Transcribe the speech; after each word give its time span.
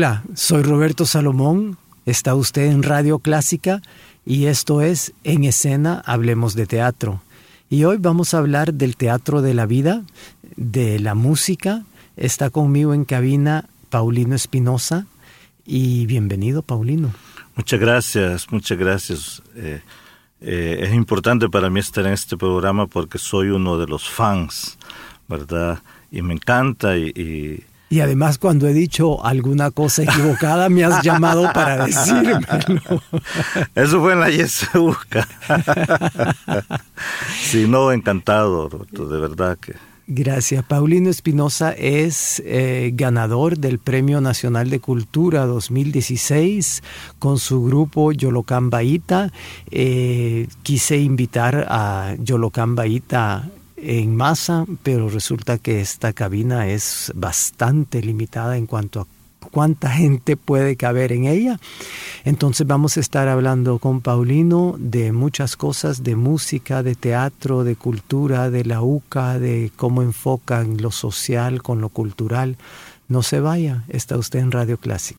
Hola, 0.00 0.22
soy 0.32 0.62
Roberto 0.62 1.04
Salomón, 1.04 1.76
está 2.06 2.34
usted 2.34 2.70
en 2.70 2.82
Radio 2.82 3.18
Clásica 3.18 3.82
y 4.24 4.46
esto 4.46 4.80
es 4.80 5.12
En 5.24 5.44
Escena 5.44 6.02
Hablemos 6.06 6.54
de 6.54 6.64
Teatro. 6.64 7.20
Y 7.68 7.84
hoy 7.84 7.98
vamos 7.98 8.32
a 8.32 8.38
hablar 8.38 8.72
del 8.72 8.96
teatro 8.96 9.42
de 9.42 9.52
la 9.52 9.66
vida, 9.66 10.02
de 10.56 10.98
la 11.00 11.14
música. 11.14 11.82
Está 12.16 12.48
conmigo 12.48 12.94
en 12.94 13.04
cabina 13.04 13.66
Paulino 13.90 14.34
Espinosa 14.34 15.04
y 15.66 16.06
bienvenido 16.06 16.62
Paulino. 16.62 17.12
Muchas 17.54 17.78
gracias, 17.78 18.50
muchas 18.50 18.78
gracias. 18.78 19.42
Eh, 19.54 19.82
eh, 20.40 20.78
es 20.80 20.94
importante 20.94 21.50
para 21.50 21.68
mí 21.68 21.78
estar 21.78 22.06
en 22.06 22.14
este 22.14 22.38
programa 22.38 22.86
porque 22.86 23.18
soy 23.18 23.50
uno 23.50 23.76
de 23.76 23.86
los 23.86 24.08
fans, 24.08 24.78
¿verdad? 25.28 25.82
Y 26.10 26.22
me 26.22 26.32
encanta 26.32 26.96
y 26.96 27.12
y 27.14 27.64
además 27.98 28.38
cuando 28.38 28.68
he 28.68 28.72
dicho 28.72 29.24
alguna 29.26 29.72
cosa 29.72 30.04
equivocada 30.04 30.68
me 30.68 30.84
has 30.84 31.02
llamado 31.02 31.52
para 31.52 31.84
decírmelo. 31.86 33.02
Eso 33.74 34.00
fue 34.00 34.12
en 34.12 34.20
la 34.20 34.30
Yesuca. 34.30 35.26
sí, 37.42 37.66
no, 37.66 37.90
encantado, 37.90 38.68
de 38.68 39.18
verdad 39.18 39.58
que... 39.58 39.74
Gracias. 40.12 40.64
Paulino 40.64 41.08
Espinosa 41.08 41.70
es 41.70 42.42
eh, 42.44 42.90
ganador 42.94 43.58
del 43.58 43.78
Premio 43.78 44.20
Nacional 44.20 44.68
de 44.68 44.80
Cultura 44.80 45.46
2016 45.46 46.82
con 47.20 47.38
su 47.38 47.62
grupo 47.62 48.10
Yolocán 48.10 48.70
Baita. 48.70 49.32
Eh, 49.70 50.48
quise 50.64 50.98
invitar 50.98 51.64
a 51.68 52.16
Yolocán 52.18 52.74
Baita 52.74 53.48
en 53.82 54.16
masa, 54.16 54.66
pero 54.82 55.08
resulta 55.08 55.58
que 55.58 55.80
esta 55.80 56.12
cabina 56.12 56.68
es 56.68 57.12
bastante 57.14 58.02
limitada 58.02 58.56
en 58.56 58.66
cuanto 58.66 59.00
a 59.00 59.06
cuánta 59.50 59.90
gente 59.90 60.36
puede 60.36 60.76
caber 60.76 61.12
en 61.12 61.26
ella. 61.26 61.58
Entonces 62.24 62.66
vamos 62.66 62.96
a 62.96 63.00
estar 63.00 63.28
hablando 63.28 63.78
con 63.78 64.00
Paulino 64.00 64.76
de 64.78 65.12
muchas 65.12 65.56
cosas, 65.56 66.02
de 66.02 66.16
música, 66.16 66.82
de 66.82 66.94
teatro, 66.94 67.64
de 67.64 67.76
cultura, 67.76 68.50
de 68.50 68.64
la 68.64 68.82
UCA, 68.82 69.38
de 69.38 69.72
cómo 69.76 70.02
enfocan 70.02 70.76
lo 70.80 70.90
social 70.90 71.62
con 71.62 71.80
lo 71.80 71.88
cultural. 71.88 72.56
No 73.08 73.22
se 73.22 73.40
vaya, 73.40 73.84
está 73.88 74.16
usted 74.16 74.40
en 74.40 74.52
Radio 74.52 74.78
Clásica. 74.78 75.18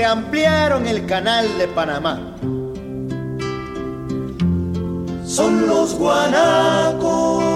Que 0.00 0.06
ampliaron 0.06 0.86
el 0.86 1.04
canal 1.04 1.46
de 1.58 1.68
Panamá. 1.68 2.34
Son 5.26 5.66
los 5.66 5.94
guanacos, 5.94 7.54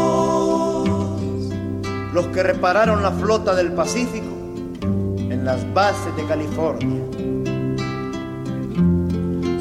los 2.13 2.27
que 2.27 2.43
repararon 2.43 3.03
la 3.03 3.13
flota 3.13 3.55
del 3.55 3.73
Pacífico 3.73 4.27
en 4.83 5.43
las 5.47 5.73
bases 5.73 6.15
de 6.17 6.27
California. 6.27 7.01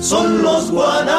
Son 0.01 0.44
los 0.44 0.69
guanacos, 0.69 1.13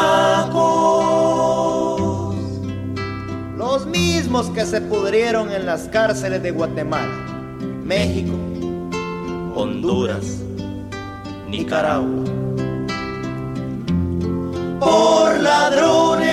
los 3.57 3.87
mismos 3.87 4.51
que 4.51 4.67
se 4.67 4.83
pudrieron 4.83 5.51
en 5.51 5.65
las 5.65 5.89
cárceles 5.89 6.43
de 6.43 6.51
Guatemala, 6.51 7.09
México, 7.87 8.35
Honduras 9.55 10.44
Nicaragua. 11.57 12.25
Por 14.81 15.41
ladrones, 15.41 16.29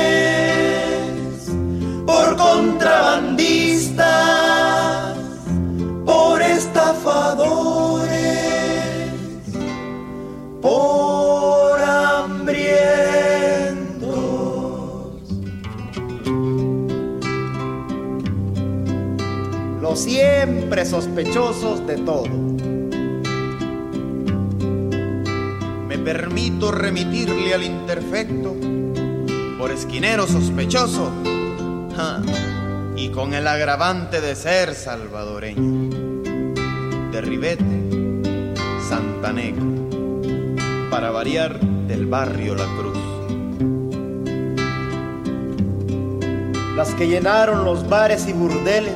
por 2.08 2.36
contrabandistas, 2.38 5.16
por 6.06 6.42
estafadores, 6.42 8.10
por 10.60 11.80
hambrientos. 11.80 12.72
Los 19.82 20.00
siempre 20.00 20.84
sospechosos 20.84 21.86
de 21.86 21.98
todo 21.98 22.51
permito 26.04 26.72
remitirle 26.72 27.54
al 27.54 27.64
imperfecto 27.64 28.56
por 29.58 29.72
esquinero 29.72 30.26
sospechoso 30.28 31.12
y 32.96 33.10
con 33.10 33.34
el 33.34 33.48
agravante 33.48 34.22
de 34.22 34.36
ser 34.36 34.74
salvadoreño. 34.74 35.92
De 37.12 37.22
Ribete, 37.22 38.54
Santa 38.88 39.34
Negra, 39.34 39.66
para 40.90 41.12
variar 41.12 41.60
del 41.60 42.06
barrio 42.06 42.56
La 42.56 42.66
Cruz. 42.78 42.98
Las 46.76 46.96
que 46.96 47.08
llenaron 47.08 47.66
los 47.66 47.88
bares 47.88 48.28
y 48.28 48.34
burdeles 48.34 48.96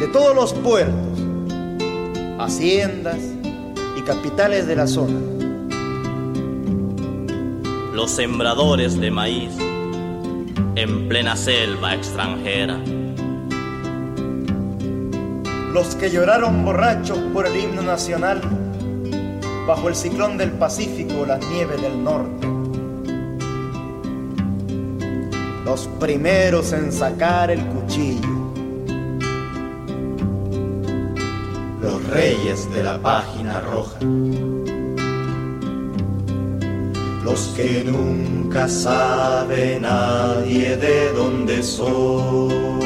de 0.00 0.08
todos 0.08 0.34
los 0.34 0.52
puertos, 0.54 1.20
haciendas, 2.38 3.18
capitales 4.10 4.66
de 4.66 4.74
la 4.74 4.86
zona. 4.86 5.20
Los 7.94 8.10
sembradores 8.10 8.98
de 8.98 9.10
maíz 9.10 9.52
en 10.74 11.08
plena 11.08 11.36
selva 11.36 11.94
extranjera. 11.94 12.78
Los 15.72 15.94
que 15.94 16.10
lloraron 16.10 16.64
borrachos 16.64 17.18
por 17.32 17.46
el 17.46 17.56
himno 17.56 17.82
nacional 17.82 18.40
bajo 19.66 19.88
el 19.88 19.94
ciclón 19.94 20.36
del 20.36 20.50
Pacífico, 20.52 21.24
las 21.24 21.40
nieves 21.48 21.80
del 21.80 22.02
norte. 22.02 22.48
Los 25.64 25.86
primeros 26.00 26.72
en 26.72 26.90
sacar 26.90 27.50
el 27.50 27.64
cuchillo 27.66 28.40
reyes 32.10 32.70
de 32.72 32.82
la 32.82 33.00
roja. 33.58 33.98
Los 37.24 37.40
que 37.56 37.82
nunca 37.84 38.68
sabe 38.68 39.80
nadie 39.80 40.76
de 40.76 41.12
dónde 41.12 41.62
son. 41.62 42.80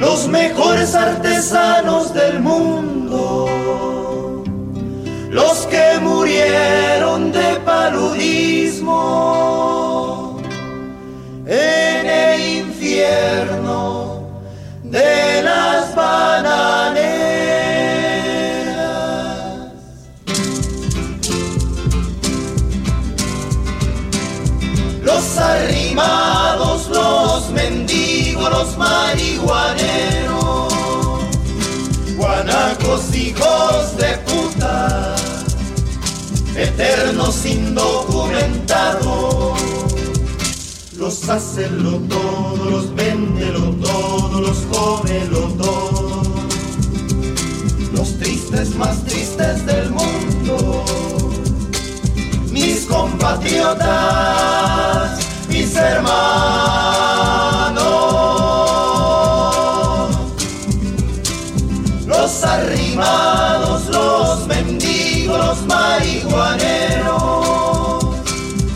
Los 0.00 0.26
mejores 0.28 0.94
artesanos 0.94 2.12
del 2.12 2.40
mundo. 2.40 3.46
Los 5.30 5.66
que 5.66 5.98
murieron 6.00 7.30
de 7.30 7.60
paludismo 7.64 9.00
en 11.46 12.06
el 12.06 12.58
infierno 12.58 14.28
de 14.82 15.42
las 15.42 15.86
arrimados, 25.90 26.88
los 26.88 27.50
mendigos 27.50 28.50
los 28.50 28.78
marihuaneros, 28.78 30.72
guanacos 32.16 33.14
hijos 33.14 33.96
de 33.96 34.16
puta, 34.26 35.14
eternos 36.54 37.44
indocumentados. 37.44 39.60
Los 40.96 41.28
hacenlo 41.28 41.98
todo, 42.08 42.70
los 42.70 42.94
vendelo 42.94 43.74
todo, 43.82 44.40
los 44.40 44.58
comelo 44.70 45.48
todo. 45.58 46.22
Los 47.92 48.16
tristes 48.18 48.74
más 48.76 49.04
tristes 49.04 49.66
del 49.66 49.90
mundo 49.90 50.84
mis 52.50 52.84
compatriotas, 52.84 53.78
mis 55.70 55.76
hermanos. 55.76 56.18
Los 62.06 62.44
arrimados, 62.44 63.88
los 63.88 64.46
mendigos, 64.48 65.38
los 65.38 65.62
marihuaneros, 65.66 68.04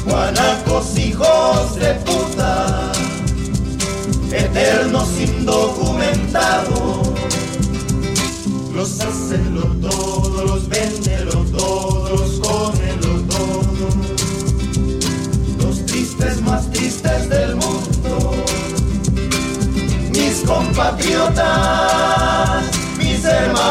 guanacos 0.05 0.97
hijos 0.97 1.75
de 1.77 1.95
puta, 2.07 2.93
eternos 4.31 5.09
indocumentados. 5.19 7.09
Los 8.73 9.01
compatriotas, 20.75 22.71
mis 22.99 23.25
hermanos. 23.25 23.65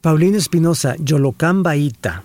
Paulino 0.00 0.38
Espinosa, 0.38 0.96
Yolocán 0.98 1.62
Baita, 1.62 2.24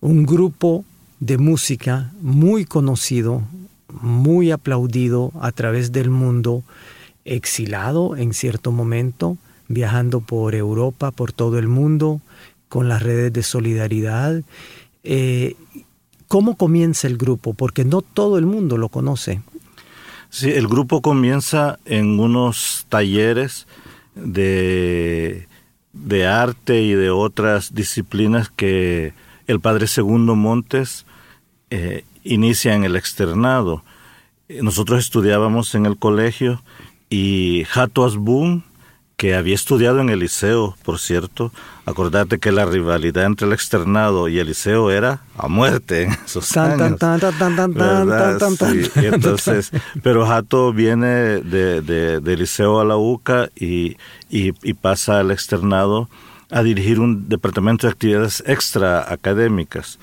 un 0.00 0.26
grupo 0.26 0.84
de 1.20 1.38
música 1.38 2.12
muy 2.20 2.66
conocido, 2.66 3.40
muy 3.88 4.50
aplaudido 4.50 5.32
a 5.40 5.52
través 5.52 5.92
del 5.92 6.10
mundo, 6.10 6.62
exilado 7.24 8.16
en 8.16 8.34
cierto 8.34 8.72
momento, 8.72 9.38
viajando 9.68 10.20
por 10.20 10.54
Europa, 10.54 11.10
por 11.10 11.32
todo 11.32 11.58
el 11.58 11.68
mundo, 11.68 12.20
con 12.68 12.88
las 12.88 13.02
redes 13.02 13.32
de 13.32 13.42
solidaridad. 13.42 14.42
Eh, 15.04 15.54
¿Cómo 16.28 16.56
comienza 16.56 17.06
el 17.06 17.16
grupo? 17.16 17.54
Porque 17.54 17.84
no 17.84 18.02
todo 18.02 18.38
el 18.38 18.46
mundo 18.46 18.78
lo 18.78 18.88
conoce. 18.88 19.42
Sí, 20.30 20.50
el 20.50 20.66
grupo 20.66 21.00
comienza 21.00 21.78
en 21.84 22.18
unos 22.18 22.86
talleres 22.88 23.66
de, 24.14 25.46
de 25.92 26.26
arte 26.26 26.82
y 26.82 26.92
de 26.92 27.10
otras 27.10 27.74
disciplinas 27.74 28.50
que 28.50 29.14
el 29.46 29.60
padre 29.60 29.86
Segundo 29.86 30.34
Montes 30.34 31.06
eh, 31.70 32.04
inicia 32.24 32.74
en 32.74 32.84
el 32.84 32.96
externado. 32.96 33.84
Nosotros 34.48 35.00
estudiábamos 35.00 35.74
en 35.74 35.86
el 35.86 35.96
colegio 35.96 36.62
y 37.08 37.64
Jato 37.68 38.04
Asbun, 38.04 38.64
que 39.16 39.34
había 39.34 39.54
estudiado 39.54 40.00
en 40.00 40.10
el 40.10 40.18
liceo, 40.18 40.76
por 40.82 40.98
cierto, 40.98 41.50
acordate 41.86 42.38
que 42.38 42.52
la 42.52 42.66
rivalidad 42.66 43.24
entre 43.24 43.46
el 43.46 43.54
externado 43.54 44.28
y 44.28 44.38
el 44.38 44.48
liceo 44.48 44.90
era 44.90 45.22
a 45.38 45.48
muerte 45.48 46.02
en 46.02 46.12
esos 46.26 46.54
años. 46.56 46.98
entonces, 48.96 49.70
pero 50.02 50.26
Jato 50.26 50.72
viene 50.74 51.40
de, 51.40 51.80
de, 51.80 52.20
del 52.20 52.38
liceo 52.40 52.78
a 52.78 52.84
la 52.84 52.98
UCA 52.98 53.48
y, 53.56 53.96
y, 54.28 54.52
y 54.62 54.74
pasa 54.74 55.20
al 55.20 55.30
externado 55.30 56.10
a 56.50 56.62
dirigir 56.62 57.00
un 57.00 57.28
departamento 57.28 57.86
de 57.86 57.92
actividades 57.92 58.42
extra 58.46 59.10
académicas 59.10 59.98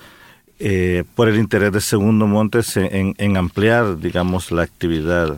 eh, 0.60 1.04
por 1.16 1.30
el 1.30 1.38
interés 1.38 1.72
de 1.72 1.82
Segundo 1.82 2.26
Montes 2.26 2.78
en, 2.78 3.14
en, 3.18 3.38
ampliar, 3.38 4.00
digamos, 4.00 4.52
la 4.52 4.64
actividad 4.64 5.38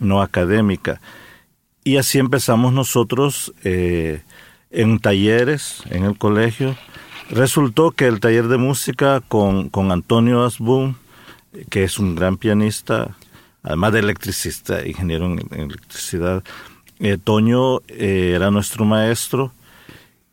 no 0.00 0.22
académica. 0.22 1.00
Y 1.84 1.96
así 1.96 2.18
empezamos 2.18 2.72
nosotros 2.72 3.52
eh, 3.64 4.22
en 4.70 5.00
talleres 5.00 5.82
en 5.90 6.04
el 6.04 6.16
colegio. 6.16 6.76
Resultó 7.28 7.90
que 7.90 8.06
el 8.06 8.20
taller 8.20 8.46
de 8.46 8.56
música 8.56 9.20
con, 9.20 9.68
con 9.68 9.90
Antonio 9.90 10.44
Asbun, 10.44 10.96
que 11.70 11.82
es 11.82 11.98
un 11.98 12.14
gran 12.14 12.36
pianista, 12.36 13.16
además 13.64 13.92
de 13.94 13.98
electricista, 13.98 14.86
ingeniero 14.86 15.26
en, 15.26 15.40
electricidad, 15.50 16.44
eh, 17.00 17.18
Toño 17.22 17.78
eh, 17.88 18.34
era 18.36 18.52
nuestro 18.52 18.84
maestro 18.84 19.52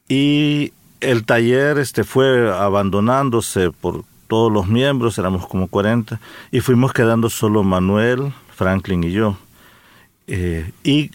y 0.08 0.72
el 1.02 1.26
taller 1.26 1.80
este 1.80 2.04
fue 2.04 2.54
abandonándose 2.56 3.72
por 3.72 4.04
todos 4.28 4.52
los 4.52 4.68
miembros, 4.68 5.18
éramos 5.18 5.48
como 5.48 5.68
40, 5.68 6.20
y 6.52 6.60
fuimos 6.60 6.94
quedando 6.94 7.32
solo 7.32 7.64
Manuel, 7.64 8.32
Franklin 8.56 9.04
y 9.04 9.12
yo. 9.12 9.36
Y 10.84 11.10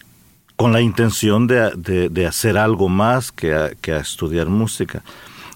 con 0.55 0.71
la 0.71 0.81
intención 0.81 1.47
de, 1.47 1.71
de, 1.75 2.09
de, 2.09 2.27
hacer 2.27 2.57
algo 2.57 2.89
más 2.89 3.31
que 3.31 3.53
a, 3.53 3.71
que 3.81 3.91
a 3.91 3.99
estudiar 3.99 4.47
música. 4.47 5.03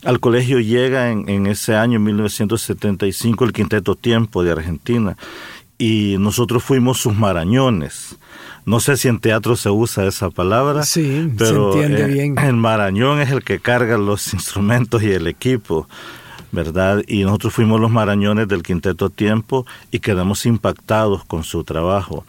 Al 0.03 0.19
colegio 0.19 0.59
llega 0.59 1.11
en, 1.11 1.27
en, 1.29 1.47
ese 1.47 1.75
año 1.75 1.99
1975 1.99 3.45
el 3.45 3.53
Quinteto 3.53 3.95
Tiempo 3.95 4.43
de 4.43 4.51
Argentina 4.51 5.17
y 5.77 6.17
nosotros 6.19 6.63
fuimos 6.63 6.99
sus 6.99 7.15
marañones. 7.15 8.17
No 8.65 8.79
sé 8.79 8.97
si 8.97 9.07
en 9.07 9.19
teatro 9.19 9.55
se 9.55 9.69
usa 9.69 10.05
esa 10.05 10.29
palabra, 10.29 10.83
sí, 10.83 11.31
pero 11.37 11.73
se 11.73 11.79
entiende 11.79 12.03
eh, 12.03 12.13
bien. 12.13 12.37
el 12.37 12.55
marañón 12.55 13.19
es 13.21 13.31
el 13.31 13.43
que 13.43 13.59
carga 13.59 13.97
los 13.97 14.33
instrumentos 14.33 15.01
y 15.01 15.11
el 15.11 15.25
equipo, 15.25 15.87
¿verdad? 16.51 17.01
Y 17.07 17.23
nosotros 17.23 17.53
fuimos 17.53 17.79
los 17.79 17.89
marañones 17.89 18.47
del 18.47 18.61
Quinteto 18.61 19.09
Tiempo 19.09 19.65
y 19.89 19.99
quedamos 19.99 20.45
impactados 20.45 21.23
con 21.25 21.43
su 21.43 21.63
trabajo. 21.63 22.25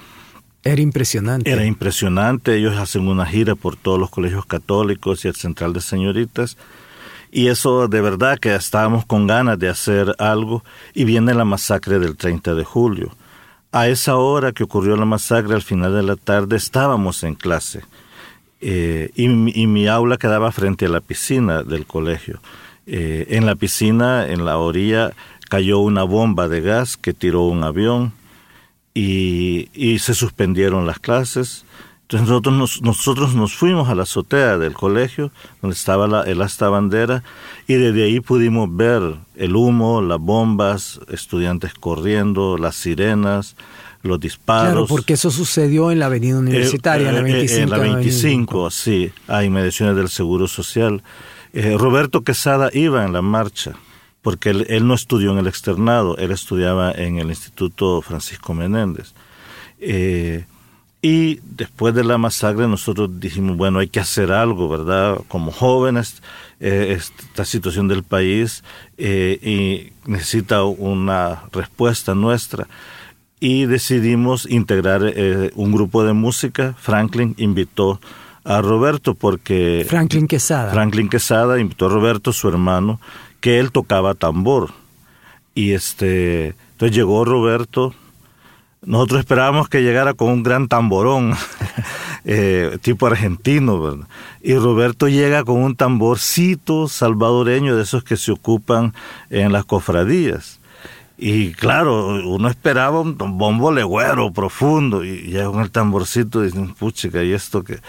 Era 0.62 0.81
impresionante. 0.81 1.51
Era 1.51 1.65
impresionante. 1.65 2.57
Ellos 2.57 2.77
hacen 2.77 3.09
una 3.09 3.27
gira 3.27 3.55
por 3.55 3.77
todos 3.77 3.99
los 3.99 4.11
colegios 4.11 4.44
católicos 4.46 5.25
y 5.25 5.29
el 5.29 5.34
Central 5.34 5.73
de 5.73 5.81
Señoritas. 5.81 6.56
Y 7.32 7.46
eso 7.46 7.89
de 7.89 8.01
verdad 8.01 8.39
que 8.39 8.55
estábamos 8.55 9.06
con 9.06 9.27
ganas 9.27 9.58
de 9.58 9.69
hacer 9.69 10.15
algo. 10.19 10.63
Y 10.94 11.05
viene 11.05 11.32
la 11.32 11.44
masacre 11.44 11.99
del 11.99 12.17
30 12.17 12.55
de 12.55 12.65
julio. 12.65 13.15
A 13.73 13.89
esa 13.89 14.17
hora 14.17 14.53
que 14.53 14.65
ocurrió 14.65 14.96
la 14.96 15.05
masacre, 15.05 15.55
al 15.55 15.63
final 15.63 15.94
de 15.94 16.03
la 16.03 16.17
tarde, 16.17 16.56
estábamos 16.56 17.23
en 17.23 17.37
clase. 17.37 17.82
Eh, 18.61 19.11
y, 19.15 19.29
mi 19.29 19.87
aula 19.87 20.19
quedaba 20.19 20.53
frente 20.53 20.87
a 20.87 20.89
la 20.91 21.01
piscina 21.01 21.63
del 21.63 21.87
colegio. 21.87 22.41
Eh, 22.87 23.27
en 23.31 23.46
la 23.46 23.55
piscina, 23.55 24.27
en 24.27 24.44
la 24.44 24.58
orilla, 24.58 25.13
cayó 25.49 25.79
una 25.79 26.03
bomba 26.03 26.49
de 26.49 26.61
gas 26.61 26.96
que 26.96 27.15
tiró 27.15 27.43
un 27.43 27.63
avión 27.63 28.13
y, 29.01 29.71
y 29.73 29.99
se 29.99 30.15
suspendieron 30.15 30.87
las 30.87 30.99
clases. 30.99 31.65
Entonces 32.03 32.29
nosotros 32.29 32.55
nos, 32.55 32.83
nosotros 32.83 33.35
nos 33.35 33.55
fuimos 33.55 33.89
a 33.89 33.95
la 33.95 34.03
azotea 34.03 34.59
del 34.59 34.75
colegio, 34.75 35.31
donde 35.63 35.75
estaba 35.75 36.07
la, 36.07 36.23
el 36.23 36.43
asta 36.43 36.69
bandera, 36.69 37.23
y 37.67 37.75
desde 37.75 38.05
ahí 38.05 38.21
pudimos 38.21 38.69
ver 38.75 39.01
el 39.37 39.57
humo, 39.57 40.03
las 40.03 40.19
bombas, 40.19 41.01
estudiantes 41.09 41.73
corriendo, 41.73 42.59
las 42.59 42.75
sirenas, 42.75 43.57
los 44.03 44.21
disparos. 44.21 44.73
Claro, 44.73 44.87
porque 44.87 45.15
eso 45.15 45.31
sucedió 45.31 45.91
en 45.91 46.01
la 46.01 46.07
avenida 46.07 46.39
universitaria, 46.39 47.07
eh, 47.07 47.11
en 47.11 47.15
la 47.15 47.23
25. 47.23 47.63
En 47.63 47.71
la 47.71 47.79
25, 47.79 48.71
sí, 48.71 49.13
a 49.29 49.45
inmediaciones 49.45 49.97
del 49.97 50.09
Seguro 50.09 50.47
Social. 50.49 51.03
Eh, 51.53 51.77
Roberto 51.79 52.23
Quesada 52.23 52.71
iba 52.75 53.05
en 53.05 53.13
la 53.13 53.23
marcha, 53.23 53.77
porque 54.22 54.50
él, 54.50 54.67
él, 54.69 54.86
no 54.86 54.94
estudió 54.94 55.32
en 55.32 55.39
el 55.39 55.46
externado, 55.46 56.17
él 56.19 56.31
estudiaba 56.32 56.93
en 56.93 57.19
el 57.19 57.29
Instituto 57.29 58.03
Francisco 58.03 58.55
Menéndez. 58.55 59.12
Eh, 59.81 60.44
y 61.03 61.41
después 61.43 61.94
de 61.94 62.05
la 62.05 62.19
masacre 62.19 62.69
nosotros 62.69 63.08
dijimos, 63.19 63.56
bueno, 63.56 63.79
hay 63.79 63.89
que 63.89 64.00
hacer 64.00 64.32
algo, 64.32 64.69
¿verdad? 64.69 65.19
Como 65.29 65.50
jóvenes, 65.50 66.22
eh, 66.60 66.98
esta 66.98 67.46
situación 67.46 67.89
del 67.89 68.03
país 68.03 68.62
eh, 68.98 69.39
y 69.43 69.93
necesita 70.10 70.62
una 70.65 71.44
respuesta 71.53 72.15
nuestra. 72.15 72.67
Y 73.43 73.65
decidimos 73.65 74.44
integrar 74.50 75.00
eh, 75.03 75.50
un 75.55 75.72
grupo 75.72 76.05
de 76.05 76.12
música. 76.12 76.74
Franklin 76.79 77.34
invitó 77.39 77.98
a 78.44 78.60
Roberto 78.60 79.15
porque... 79.15 79.86
Franklin 79.89 80.27
Quesada. 80.27 80.70
Franklin 80.70 81.08
Quesada 81.08 81.58
invitó 81.58 81.86
a 81.86 81.89
Roberto, 81.89 82.34
su 82.34 82.46
hermano, 82.48 83.00
que 83.41 83.59
él 83.59 83.73
tocaba 83.73 84.15
tambor. 84.15 84.70
Y 85.55 85.73
este, 85.73 86.55
entonces 86.73 86.97
llegó 86.97 87.25
Roberto, 87.25 87.94
nosotros 88.82 89.20
esperábamos 89.20 89.69
que 89.69 89.82
llegara 89.82 90.15
con 90.15 90.29
un 90.29 90.43
gran 90.43 90.69
tamborón 90.69 91.35
eh, 92.25 92.79
tipo 92.81 93.06
argentino, 93.06 93.81
¿verdad? 93.81 94.06
Y 94.43 94.55
Roberto 94.55 95.09
llega 95.09 95.44
con 95.44 95.56
un 95.63 95.77
tamborcito 95.77 96.89
salvadoreño 96.89 97.77
de 97.77 97.82
esos 97.82 98.05
que 98.05 98.17
se 98.17 98.32
ocupan 98.32 98.94
en 99.29 99.53
las 99.53 99.67
cofradías. 99.67 100.61
Y 101.19 101.53
claro, 101.53 102.06
uno 102.27 102.49
esperaba 102.49 103.01
un 103.01 103.19
bombo 103.19 103.70
legüero 103.70 104.32
profundo 104.32 105.05
y 105.05 105.25
llega 105.25 105.51
con 105.51 105.61
el 105.61 105.70
tamborcito 105.70 106.41
dicen, 106.41 106.73
puchica, 106.73 107.23
¿y 107.23 107.35
esto 107.35 107.63
qué, 107.63 107.81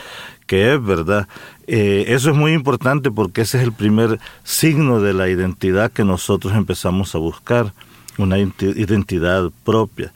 qué 0.46 0.74
es, 0.74 0.84
verdad? 0.84 1.30
Eh, 1.74 2.14
eso 2.14 2.32
es 2.32 2.36
muy 2.36 2.52
importante 2.52 3.12
porque 3.12 3.44
ese 3.44 3.58
es 3.58 3.64
el 3.64 3.72
primer 3.72 4.20
signo 4.44 5.00
de 5.00 5.14
la 5.14 5.30
identidad 5.30 5.90
que 5.90 6.04
nosotros 6.04 6.54
empezamos 6.54 7.16
a 7.16 7.18
buscar, 7.18 7.72
una 8.18 8.38
identidad 8.38 9.50
propia. 9.64 10.12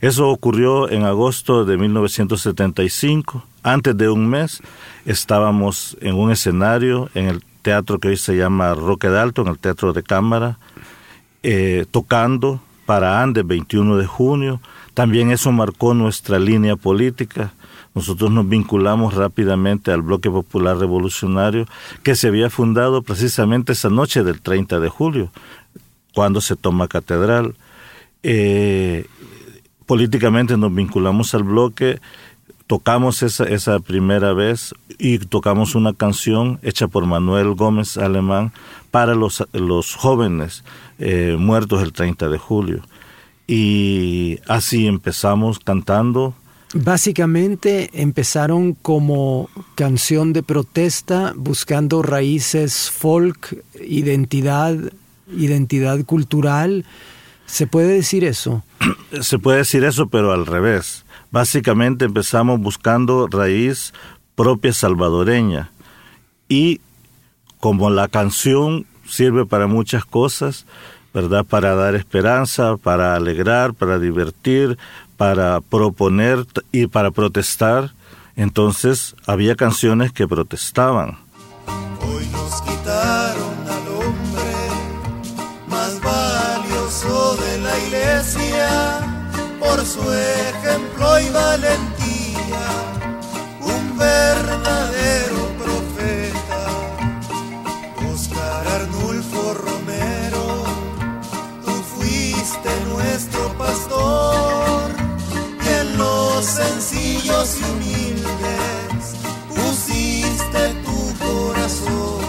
Eso 0.00 0.28
ocurrió 0.28 0.88
en 0.88 1.02
agosto 1.02 1.64
de 1.64 1.76
1975. 1.76 3.44
Antes 3.64 3.96
de 3.96 4.10
un 4.10 4.28
mes 4.28 4.62
estábamos 5.04 5.96
en 6.00 6.14
un 6.14 6.30
escenario 6.30 7.10
en 7.14 7.26
el 7.26 7.42
teatro 7.62 7.98
que 7.98 8.06
hoy 8.06 8.16
se 8.16 8.36
llama 8.36 8.72
Roque 8.76 9.08
Dalton, 9.08 9.48
el 9.48 9.58
teatro 9.58 9.92
de 9.92 10.04
cámara, 10.04 10.60
eh, 11.42 11.84
tocando 11.90 12.60
para 12.86 13.20
Andes 13.20 13.44
21 13.44 13.96
de 13.96 14.06
junio. 14.06 14.60
También 14.94 15.32
eso 15.32 15.50
marcó 15.50 15.94
nuestra 15.94 16.38
línea 16.38 16.76
política. 16.76 17.54
Nosotros 17.94 18.30
nos 18.30 18.48
vinculamos 18.48 19.14
rápidamente 19.14 19.92
al 19.92 20.02
Bloque 20.02 20.30
Popular 20.30 20.78
Revolucionario 20.78 21.66
que 22.02 22.16
se 22.16 22.28
había 22.28 22.48
fundado 22.48 23.02
precisamente 23.02 23.72
esa 23.72 23.90
noche 23.90 24.22
del 24.22 24.40
30 24.40 24.80
de 24.80 24.88
julio, 24.88 25.30
cuando 26.14 26.40
se 26.40 26.56
toma 26.56 26.88
catedral. 26.88 27.54
Eh, 28.22 29.06
políticamente 29.84 30.56
nos 30.56 30.74
vinculamos 30.74 31.34
al 31.34 31.42
bloque, 31.42 32.00
tocamos 32.66 33.22
esa, 33.22 33.80
primera 33.80 34.32
vez 34.32 34.74
y 34.98 35.18
tocamos 35.18 35.74
una 35.74 35.92
canción 35.92 36.58
hecha 36.62 36.88
por 36.88 37.04
Manuel 37.04 37.54
Gómez 37.54 37.98
Alemán 37.98 38.52
para 38.90 39.14
los, 39.14 39.46
los 39.52 39.94
jóvenes 39.94 40.64
eh, 40.98 41.36
muertos 41.38 41.82
el 41.82 41.92
30 41.92 42.30
de 42.30 42.38
julio. 42.38 42.82
Y 43.46 44.38
así 44.48 44.86
empezamos 44.86 45.58
cantando. 45.58 46.34
Básicamente 46.74 47.90
empezaron 47.92 48.72
como 48.72 49.50
canción 49.74 50.32
de 50.32 50.42
protesta, 50.42 51.34
buscando 51.36 52.02
raíces 52.02 52.90
folk, 52.90 53.62
identidad, 53.86 54.76
identidad 55.28 56.02
cultural. 56.04 56.86
¿Se 57.44 57.66
puede 57.66 57.94
decir 57.94 58.24
eso? 58.24 58.64
Se 59.20 59.38
puede 59.38 59.58
decir 59.58 59.84
eso, 59.84 60.08
pero 60.08 60.32
al 60.32 60.46
revés. 60.46 61.04
Básicamente 61.30 62.06
empezamos 62.06 62.58
buscando 62.60 63.26
raíz 63.26 63.92
propia 64.34 64.72
salvadoreña. 64.72 65.70
Y 66.48 66.80
como 67.60 67.90
la 67.90 68.08
canción 68.08 68.86
sirve 69.06 69.44
para 69.44 69.66
muchas 69.66 70.04
cosas, 70.06 70.64
¿verdad? 71.12 71.44
Para 71.44 71.74
dar 71.74 71.94
esperanza, 71.94 72.76
para 72.76 73.14
alegrar, 73.14 73.74
para 73.74 73.98
divertir, 73.98 74.78
para 75.16 75.60
proponer 75.60 76.46
y 76.72 76.86
para 76.86 77.10
protestar. 77.10 77.92
Entonces 78.36 79.14
había 79.26 79.54
canciones 79.56 80.12
que 80.12 80.26
protestaban. 80.26 81.18
Hoy 82.00 82.26
nos 82.32 82.62
quitaron 82.62 83.54
al 83.68 83.88
hombre 83.88 84.52
más 85.68 86.00
valioso 86.00 87.36
de 87.36 87.58
la 87.58 87.78
iglesia 87.78 89.12
por 89.62 89.84
su 89.86 90.00
ejemplo 90.12 91.20
y 91.20 91.30
valentía, 91.30 92.66
un 93.60 93.98
y 107.42 107.64
humildes 107.64 109.16
pusiste 109.48 110.62
tu 110.84 111.24
corazón. 111.24 112.22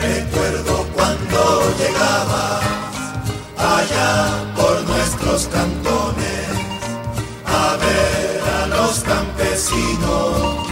Recuerdo 0.00 0.86
cuando 0.94 1.76
llegabas 1.76 2.62
allá 3.56 4.54
por 4.54 4.86
nuestros 4.86 5.48
cantones 5.48 6.46
a 7.46 7.76
ver 7.78 8.40
a 8.42 8.66
los 8.68 9.00
campesinos, 9.00 10.68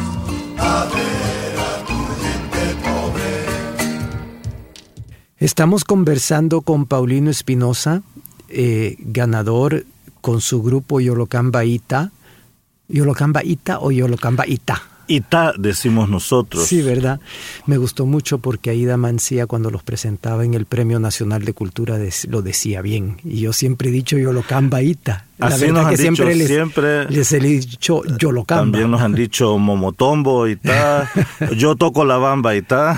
a 0.57 0.85
ver 0.95 1.59
a 1.59 1.85
tu 1.89 1.99
gente 2.23 2.63
pobre. 2.85 3.47
Estamos 5.39 5.83
conversando 5.83 6.61
con 6.61 6.87
Paulino 6.87 7.33
Espinosa, 7.33 8.03
eh, 8.49 8.95
ganador 9.01 9.87
con 10.21 10.41
su 10.41 10.63
grupo 10.63 11.01
Yolocamba 11.01 11.65
Ita. 11.65 12.13
¿Yolocamba 12.89 13.43
Ita 13.45 13.79
o 13.81 13.91
Yolocamba 13.91 14.47
Ita? 14.47 14.83
Ita 15.09 15.53
decimos 15.57 16.09
nosotros. 16.09 16.67
Sí, 16.67 16.83
¿verdad? 16.83 17.21
Me 17.67 17.77
gustó 17.77 18.07
mucho 18.07 18.39
porque 18.39 18.71
Aida 18.71 18.97
Mancía 18.97 19.47
cuando 19.47 19.71
los 19.71 19.83
presentaba 19.83 20.45
en 20.45 20.55
el 20.55 20.67
Premio 20.67 20.99
Nacional 20.99 21.45
de 21.45 21.53
Cultura 21.53 21.97
lo 22.29 22.43
decía 22.43 22.83
bien. 22.83 23.19
Y 23.25 23.41
yo 23.41 23.53
siempre 23.53 23.91
he 23.91 23.93
dicho 23.93 24.19
Yolocamba 24.19 24.83
Ita. 24.83 25.27
La 25.39 25.49
Así 25.49 25.71
nos 25.71 25.85
han 25.85 25.91
que 25.95 26.03
dicho, 26.03 26.03
siempre 26.03 26.35
les, 26.35 26.49
siempre 26.49 27.11
les 27.11 27.33
he 27.33 27.41
dicho 27.41 28.03
Yolocamba. 28.19 28.63
También 28.63 28.91
nos 28.91 29.01
han 29.01 29.15
dicho 29.15 29.57
Momotombo 29.59 30.49
Ita. 30.49 31.11
yo 31.57 31.77
toco 31.77 32.05
la 32.05 32.17
bamba 32.17 32.57
Ita. 32.57 32.97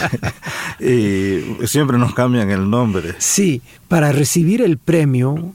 y 0.80 1.66
siempre 1.66 1.98
nos 1.98 2.14
cambian 2.14 2.50
el 2.50 2.68
nombre. 2.68 3.14
Sí, 3.18 3.62
para 3.86 4.12
recibir 4.12 4.62
el 4.62 4.78
premio 4.78 5.54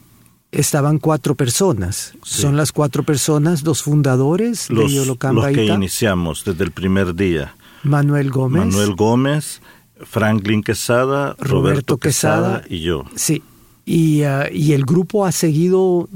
estaban 0.56 0.98
cuatro 0.98 1.34
personas. 1.34 2.14
Son 2.22 2.56
las 2.56 2.72
cuatro 2.72 3.02
personas, 3.02 3.62
los 3.62 3.82
fundadores 3.82 4.70
los, 4.70 4.92
de 4.92 5.06
Los 5.06 5.46
que 5.48 5.66
iniciamos 5.66 6.44
desde 6.44 6.64
el 6.64 6.72
primer 6.72 7.14
día. 7.14 7.54
Manuel 7.82 8.30
Gómez. 8.30 8.66
Manuel 8.66 8.94
Gómez, 8.94 9.60
Franklin 10.02 10.62
Quesada, 10.62 11.36
Roberto, 11.38 11.98
Quesada, 11.98 12.64
y 12.68 12.80
yo. 12.80 13.04
Sí. 13.14 13.42
Y, 13.84 14.22
uh, 14.22 14.52
y 14.52 14.72
el 14.72 14.84
grupo 14.84 15.26
ha 15.26 15.32
seguido 15.32 16.08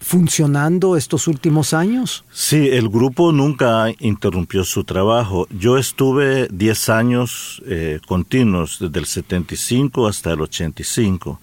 funcionando 0.00 0.96
estos 0.96 1.28
últimos 1.28 1.72
años? 1.72 2.24
Sí, 2.32 2.68
el 2.70 2.88
grupo 2.88 3.30
nunca 3.30 3.86
interrumpió 4.00 4.64
su 4.64 4.82
trabajo. 4.82 5.46
Yo 5.50 5.78
estuve 5.78 6.48
10 6.50 6.88
años 6.88 7.62
eh, 7.66 8.00
continuos, 8.06 8.78
desde 8.80 8.98
el 8.98 9.06
75 9.06 10.08
hasta 10.08 10.32
el 10.32 10.40
85, 10.40 11.40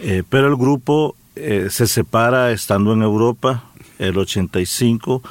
eh, 0.00 0.24
pero 0.28 0.48
el 0.48 0.56
grupo 0.56 1.14
eh, 1.36 1.68
se 1.70 1.86
separa 1.86 2.52
estando 2.52 2.92
en 2.92 3.02
Europa 3.02 3.64
el 3.98 4.18
85 4.18 5.22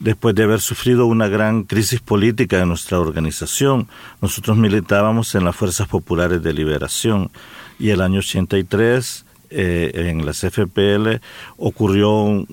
después 0.00 0.34
de 0.34 0.42
haber 0.42 0.60
sufrido 0.60 1.06
una 1.06 1.28
gran 1.28 1.62
crisis 1.64 2.00
política 2.00 2.60
en 2.60 2.68
nuestra 2.68 3.00
organización. 3.00 3.88
Nosotros 4.20 4.56
militábamos 4.56 5.34
en 5.34 5.44
las 5.44 5.56
Fuerzas 5.56 5.88
Populares 5.88 6.42
de 6.42 6.52
Liberación 6.52 7.30
y 7.78 7.90
el 7.90 8.00
año 8.00 8.18
83 8.18 9.24
eh, 9.48 9.92
en 9.94 10.26
las 10.26 10.40
FPL 10.40 11.20
ocurrió 11.56 12.44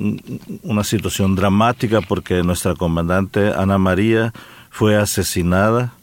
una 0.62 0.84
situación 0.84 1.36
dramática 1.36 2.02
porque 2.02 2.44
nuestra 2.44 2.76
comandante 2.76 3.52
Ana 3.52 3.78
María 3.78 4.32
fue 4.70 4.96
asesinada, 4.96 5.94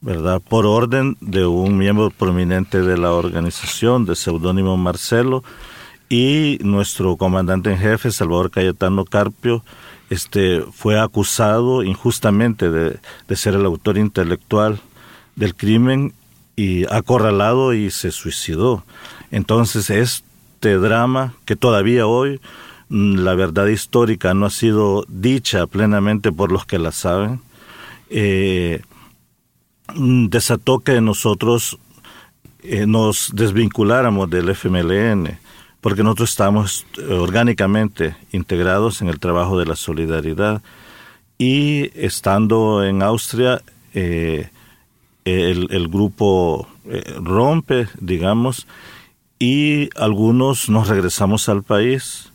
¿verdad? 0.00 0.42
Por 0.46 0.66
orden 0.66 1.16
de 1.20 1.46
un 1.46 1.78
miembro 1.78 2.10
prominente 2.10 2.82
de 2.82 2.98
la 2.98 3.12
organización, 3.12 4.04
de 4.04 4.16
seudónimo 4.16 4.76
Marcelo, 4.76 5.42
y 6.14 6.58
nuestro 6.62 7.16
comandante 7.16 7.72
en 7.72 7.78
jefe, 7.78 8.12
Salvador 8.12 8.52
Cayetano 8.52 9.04
Carpio, 9.04 9.64
este, 10.10 10.60
fue 10.60 11.00
acusado 11.00 11.82
injustamente 11.82 12.70
de, 12.70 13.00
ser 13.34 13.54
el 13.54 13.66
autor 13.66 13.98
intelectual 13.98 14.78
del 15.34 15.56
crimen 15.56 16.14
y 16.54 16.84
acorralado 16.84 17.74
y 17.74 17.90
se 17.90 18.12
suicidó. 18.12 18.84
Entonces 19.32 19.90
este 19.90 20.74
drama 20.74 21.34
que 21.46 21.56
todavía 21.56 22.06
hoy 22.06 22.40
mm, 22.90 23.16
la 23.16 23.34
verdad 23.34 23.66
histórica 23.66 24.34
no 24.34 24.46
ha 24.46 24.50
sido 24.50 25.04
dicha 25.08 25.66
plenamente 25.66 26.30
por 26.30 26.52
los 26.52 26.64
que 26.64 26.78
la 26.78 26.92
saben, 26.92 27.40
eh, 28.08 28.82
desató 29.96 30.78
que 30.78 31.00
nosotros 31.00 31.76
eh, 32.62 32.86
nos 32.86 33.32
desvinculáramos 33.34 34.30
del 34.30 34.50
FMLN 34.50 35.42
porque 35.84 36.02
nosotros 36.02 36.30
estamos 36.30 36.86
eh, 36.96 37.12
orgánicamente 37.12 38.16
integrados 38.32 39.02
en 39.02 39.10
el 39.10 39.20
trabajo 39.20 39.58
de 39.58 39.66
la 39.66 39.76
solidaridad 39.76 40.62
y 41.36 41.90
estando 41.94 42.82
en 42.82 43.02
Austria, 43.02 43.60
eh, 43.92 44.48
el, 45.26 45.88
grupo 45.88 46.66
eh, 46.86 47.04
rompe, 47.20 47.86
digamos, 48.00 48.66
y 49.38 49.90
algunos 49.94 50.70
nos 50.70 50.88
regresamos 50.88 51.50
al 51.50 51.62
país 51.62 52.32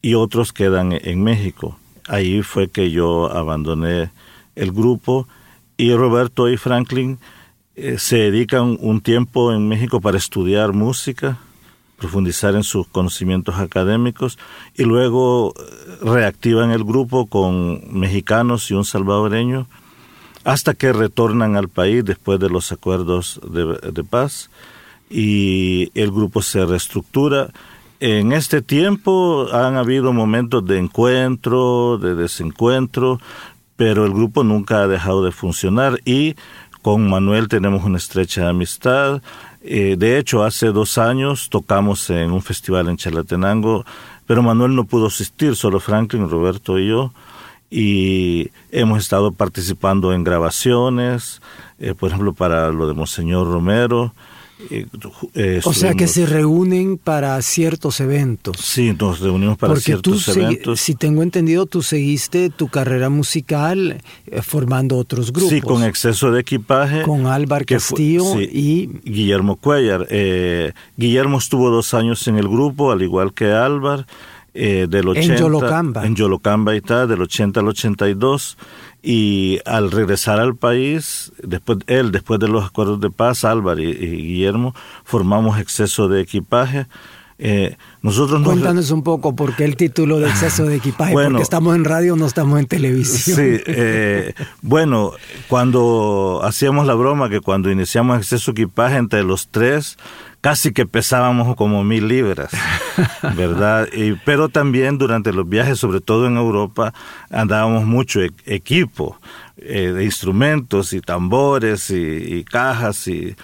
y 0.00 0.14
otros 0.14 0.54
quedan 0.54 0.92
en 0.92 1.22
México. 1.22 1.78
ahí 2.06 2.40
fue 2.40 2.68
que 2.68 2.90
yo 2.90 3.30
abandoné 3.30 4.12
el 4.56 4.72
grupo 4.72 5.28
y 5.76 5.92
Roberto 5.92 6.48
y 6.48 6.56
Franklin 6.56 7.18
se 7.98 8.16
dedican 8.16 8.78
un 8.80 9.02
tiempo 9.02 9.52
en 9.52 9.68
México 9.68 10.00
para 10.00 10.16
estudiar 10.16 10.72
música, 10.72 11.36
profundizar 11.98 12.54
en 12.54 12.62
sus 12.62 12.86
conocimientos 12.86 13.56
académicos 13.56 14.38
y 14.74 14.84
luego 14.84 15.52
eh, 15.52 15.96
reactivan 16.02 16.70
el 16.70 16.84
grupo 16.84 17.26
con 17.26 17.82
mexicanos 17.92 18.70
y 18.70 18.74
un 18.74 18.84
salvadoreño 18.84 19.66
hasta 20.44 20.74
que 20.74 20.92
retornan 20.92 21.56
al 21.56 21.68
país 21.68 22.04
después 22.04 22.40
de 22.40 22.48
los 22.48 22.72
acuerdos 22.72 23.40
de, 23.42 24.04
paz 24.04 24.50
y 25.10 25.90
el 25.94 26.10
grupo 26.10 26.40
se 26.40 26.64
reestructura. 26.64 27.50
En 28.00 28.32
este 28.32 28.62
tiempo 28.62 29.48
han 29.52 29.76
habido 29.76 30.12
momentos 30.12 30.64
de 30.64 30.78
encuentro, 30.78 31.98
de 31.98 32.14
desencuentro, 32.14 33.20
pero 33.76 34.06
el 34.06 34.12
grupo 34.12 34.42
nunca 34.42 34.82
ha 34.82 34.88
dejado 34.88 35.22
de 35.24 35.32
funcionar 35.32 36.00
y 36.06 36.34
con 36.82 37.08
Manuel 37.08 37.48
tenemos 37.48 37.84
una 37.84 37.98
estrecha 37.98 38.48
amistad. 38.48 39.22
Eh, 39.62 39.96
de 39.98 40.18
hecho, 40.18 40.44
hace 40.44 40.68
dos 40.68 40.98
años 40.98 41.48
tocamos 41.50 42.10
en 42.10 42.30
un 42.30 42.42
festival 42.42 42.88
en 42.88 42.96
Chalatenango, 42.96 43.84
pero 44.26 44.42
Manuel 44.42 44.74
no 44.74 44.84
pudo 44.84 45.06
asistir, 45.06 45.56
solo 45.56 45.80
Franklin, 45.80 46.28
Roberto 46.28 46.78
y 46.78 46.88
yo. 46.88 47.12
Y 47.70 48.50
hemos 48.70 49.00
estado 49.00 49.32
participando 49.32 50.12
en 50.12 50.24
grabaciones, 50.24 51.42
eh, 51.78 51.94
por 51.94 52.08
ejemplo, 52.08 52.32
para 52.32 52.70
lo 52.70 52.88
de 52.88 52.94
Monseñor 52.94 53.50
Romero. 53.50 54.14
Eh, 54.70 55.60
o 55.64 55.72
sea 55.72 55.94
que 55.94 56.08
se 56.08 56.26
reúnen 56.26 56.98
para 56.98 57.40
ciertos 57.42 58.00
eventos. 58.00 58.56
Sí, 58.58 58.94
nos 58.98 59.20
reunimos 59.20 59.56
para 59.56 59.76
ciertos 59.76 60.26
eventos. 60.28 60.80
Si 60.80 60.94
tengo 60.94 61.22
entendido, 61.22 61.66
tú 61.66 61.82
seguiste 61.82 62.50
tu 62.50 62.68
carrera 62.68 63.08
musical 63.08 64.02
eh, 64.26 64.42
formando 64.42 64.96
otros 64.96 65.32
grupos. 65.32 65.50
Sí, 65.50 65.60
con 65.60 65.84
exceso 65.84 66.32
de 66.32 66.40
equipaje. 66.40 67.02
Con 67.02 67.26
Álvaro 67.26 67.64
Castillo 67.66 68.40
y... 68.40 68.90
Guillermo 69.04 69.56
Cuellar. 69.56 70.06
Eh, 70.10 70.72
Guillermo 70.96 71.38
estuvo 71.38 71.70
dos 71.70 71.94
años 71.94 72.26
en 72.26 72.36
el 72.36 72.48
grupo, 72.48 72.90
al 72.90 73.02
igual 73.02 73.32
que 73.32 73.52
Álvaro. 73.52 74.04
del 74.54 75.08
80, 75.08 75.34
en 75.34 75.38
Yolocamba. 75.38 76.06
En 76.06 76.16
Yolocamba 76.16 76.74
y 76.74 76.80
tal, 76.80 77.08
del 77.08 77.22
80 77.22 77.60
al 77.60 77.68
82 77.68 78.56
y 79.10 79.58
al 79.64 79.90
regresar 79.90 80.38
al 80.38 80.54
país, 80.54 81.32
después 81.42 81.78
él, 81.86 82.12
después 82.12 82.38
de 82.40 82.46
los 82.46 82.66
acuerdos 82.66 83.00
de 83.00 83.08
paz, 83.08 83.42
Álvaro 83.42 83.80
y, 83.80 83.94
Guillermo, 83.94 84.74
formamos 85.02 85.58
exceso 85.58 86.08
de 86.08 86.20
equipaje. 86.20 86.86
Eh, 87.38 87.78
nosotros 88.02 88.42
Cuéntanos 88.42 88.90
un 88.90 89.02
poco 89.02 89.34
por 89.34 89.56
qué 89.56 89.64
el 89.64 89.76
título 89.76 90.18
de 90.20 90.28
exceso 90.28 90.66
de 90.66 90.76
equipaje, 90.76 91.14
porque 91.14 91.40
estamos 91.40 91.74
en 91.74 91.86
radio, 91.86 92.16
no 92.16 92.26
estamos 92.26 92.60
en 92.60 92.66
televisión. 92.66 93.38
Sí, 93.38 93.62
eh, 93.64 94.34
bueno, 94.60 95.12
cuando 95.48 96.42
hacíamos 96.44 96.86
la 96.86 96.92
broma 96.92 97.30
que 97.30 97.40
cuando 97.40 97.70
iniciamos 97.70 98.18
exceso 98.18 98.52
de 98.52 98.60
equipaje 98.60 98.98
entre 98.98 99.22
los 99.22 99.48
tres, 99.48 99.96
casi 100.40 100.72
que 100.72 100.86
pesábamos 100.86 101.56
como 101.56 101.84
mil 101.84 102.08
libras, 102.08 102.50
¿verdad? 103.36 103.88
Y, 103.92 104.12
pero 104.24 104.48
también 104.48 104.98
durante 104.98 105.32
los 105.32 105.48
viajes, 105.48 105.78
sobre 105.78 106.00
todo 106.00 106.26
en 106.26 106.36
Europa, 106.36 106.94
andábamos 107.30 107.84
mucho 107.84 108.22
e-, 108.22 108.30
equipo 108.46 109.18
eh, 109.56 109.92
de 109.92 110.04
instrumentos 110.04 110.92
y 110.92 111.00
tambores 111.00 111.90
y, 111.90 112.44
cajas 112.44 113.08
y 113.08 113.34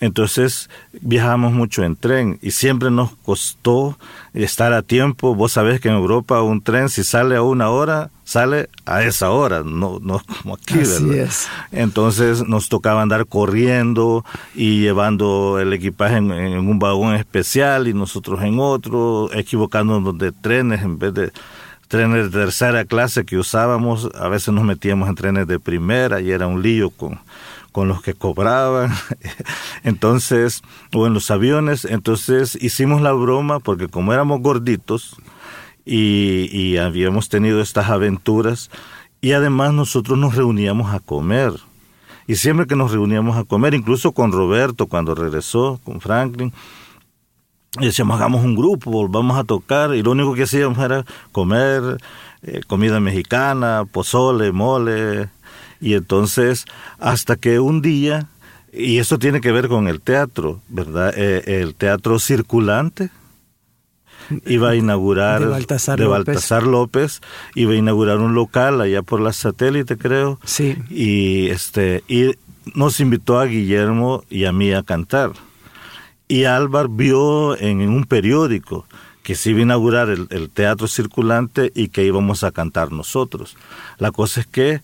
entonces 0.00 0.70
viajábamos 1.02 1.52
mucho 1.52 1.84
en 1.84 1.94
tren 1.94 2.38
y 2.40 2.52
siempre 2.52 2.90
nos 2.90 3.12
costó 3.16 3.98
estar 4.32 4.72
a 4.72 4.82
tiempo. 4.82 5.34
Vos 5.34 5.52
sabés 5.52 5.80
que 5.80 5.88
en 5.88 5.94
Europa 5.94 6.40
un 6.42 6.62
tren 6.62 6.88
si 6.88 7.04
sale 7.04 7.36
a 7.36 7.42
una 7.42 7.68
hora, 7.68 8.10
sale 8.24 8.70
a 8.86 9.02
esa 9.02 9.30
hora, 9.30 9.62
no, 9.62 9.98
no 10.00 10.22
como 10.42 10.54
aquí, 10.54 10.78
¿verdad? 10.78 11.30
Entonces 11.70 12.48
nos 12.48 12.70
tocaba 12.70 13.02
andar 13.02 13.26
corriendo 13.26 14.24
y 14.54 14.80
llevando 14.80 15.58
el 15.60 15.72
equipaje 15.74 16.16
en, 16.16 16.30
un 16.30 16.78
vagón 16.78 17.14
especial 17.14 17.86
y 17.86 17.92
nosotros 17.92 18.42
en 18.42 18.58
otro, 18.58 19.30
equivocándonos 19.34 20.16
de 20.16 20.32
trenes 20.32 20.82
en 20.82 20.98
vez 20.98 21.12
de 21.12 21.32
trenes 21.88 22.30
de 22.30 22.38
tercera 22.38 22.84
clase 22.84 23.24
que 23.24 23.36
usábamos, 23.36 24.08
a 24.14 24.28
veces 24.28 24.54
nos 24.54 24.64
metíamos 24.64 25.08
en 25.08 25.16
trenes 25.16 25.46
de 25.48 25.58
primera 25.58 26.20
y 26.20 26.30
era 26.30 26.46
un 26.46 26.62
lío 26.62 26.90
con 26.90 27.18
con 27.72 27.88
los 27.88 28.02
que 28.02 28.14
cobraban, 28.14 28.92
entonces, 29.84 30.62
o 30.92 31.06
en 31.06 31.14
los 31.14 31.30
aviones, 31.30 31.84
entonces 31.84 32.58
hicimos 32.60 33.00
la 33.00 33.12
broma 33.12 33.60
porque 33.60 33.88
como 33.88 34.12
éramos 34.12 34.40
gorditos 34.40 35.16
y, 35.84 36.76
habíamos 36.76 37.28
tenido 37.28 37.60
estas 37.60 37.88
aventuras, 37.88 38.70
y 39.20 39.32
además 39.32 39.72
nosotros 39.72 40.18
nos 40.18 40.34
reuníamos 40.34 40.94
a 40.94 41.00
comer. 41.00 41.52
Y 42.26 42.36
siempre 42.36 42.66
que 42.66 42.76
nos 42.76 42.92
reuníamos 42.92 43.36
a 43.36 43.44
comer, 43.44 43.74
incluso 43.74 44.12
con 44.12 44.30
Roberto 44.32 44.86
cuando 44.86 45.14
regresó, 45.14 45.80
con 45.84 46.00
Franklin, 46.00 46.52
decíamos, 47.78 48.16
hagamos 48.16 48.44
un 48.44 48.54
grupo, 48.54 48.90
volvamos 48.90 49.36
a 49.36 49.44
tocar, 49.44 49.94
y 49.94 50.02
lo 50.02 50.12
único 50.12 50.34
que 50.34 50.44
hacíamos 50.44 50.78
era 50.78 51.04
comer 51.32 51.98
eh, 52.42 52.60
comida 52.66 53.00
mexicana, 53.00 53.84
pozole, 53.90 54.52
mole, 54.52 55.28
y 55.80 55.94
entonces, 55.94 56.66
hasta 56.98 57.36
que 57.36 57.60
un 57.60 57.82
día, 57.82 58.28
y 58.72 58.98
esto 58.98 59.18
tiene 59.18 59.40
que 59.40 59.52
ver 59.52 59.68
con 59.68 59.88
el 59.88 60.00
teatro, 60.00 60.60
¿verdad? 60.68 61.12
Eh, 61.16 61.60
el 61.60 61.74
teatro 61.74 62.18
circulante 62.18 63.10
iba 64.46 64.70
a 64.70 64.76
inaugurar 64.76 65.40
de 65.40 66.06
Baltasar, 66.06 66.62
López. 66.62 67.20
iba 67.54 67.72
a 67.72 67.76
inaugurar 67.76 68.18
un 68.18 68.34
local 68.34 68.80
allá 68.80 69.02
por 69.02 69.20
la 69.20 69.32
satélite 69.32 69.96
creo 69.96 70.38
sí 70.44 70.76
y 70.88 71.48
este 71.48 72.04
y 72.06 72.32
nos 72.74 73.00
invitó 73.00 73.38
a 73.40 73.46
Guillermo 73.46 74.22
y 74.30 74.44
a 74.44 74.52
mí 74.52 74.72
a 74.72 74.82
cantar 74.82 75.32
y 76.28 76.44
Álvaro 76.44 76.88
vio 76.88 77.58
en, 77.58 77.80
un 77.88 78.04
periódico 78.04 78.86
que 79.24 79.34
se 79.34 79.50
iba 79.50 79.60
a 79.60 79.62
inaugurar 79.62 80.08
el 80.10 80.50
teatro 80.50 80.86
circulante 80.86 81.72
y 81.74 81.88
que 81.88 82.04
íbamos 82.04 82.44
a 82.44 82.52
cantar 82.52 82.92
nosotros 82.92 83.56
la 83.98 84.12
cosa 84.12 84.42
es 84.42 84.46
que 84.46 84.80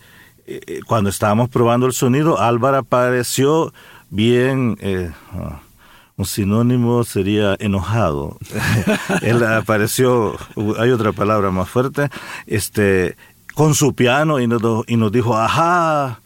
eh, 0.46 0.80
cuando 0.86 1.10
estábamos 1.10 1.48
probando 1.48 1.86
el 1.86 1.92
sonido, 1.92 2.40
Álvaro 2.40 2.78
apareció 2.78 3.72
bien, 4.10 4.78
eh, 4.80 5.10
ah, 5.32 5.60
un 6.16 6.24
sinónimo 6.24 7.04
sería 7.04 7.56
enojado. 7.58 8.38
Él 9.22 9.44
apareció, 9.44 10.36
hay 10.78 10.90
otra 10.90 11.12
palabra 11.12 11.50
más 11.50 11.68
fuerte, 11.68 12.10
este, 12.46 13.16
con 13.54 13.74
su 13.74 13.94
piano 13.94 14.38
y 14.38 14.46
nos, 14.46 14.62
y 14.86 14.96
nos 14.96 15.10
dijo, 15.10 15.36
ajá, 15.36 16.20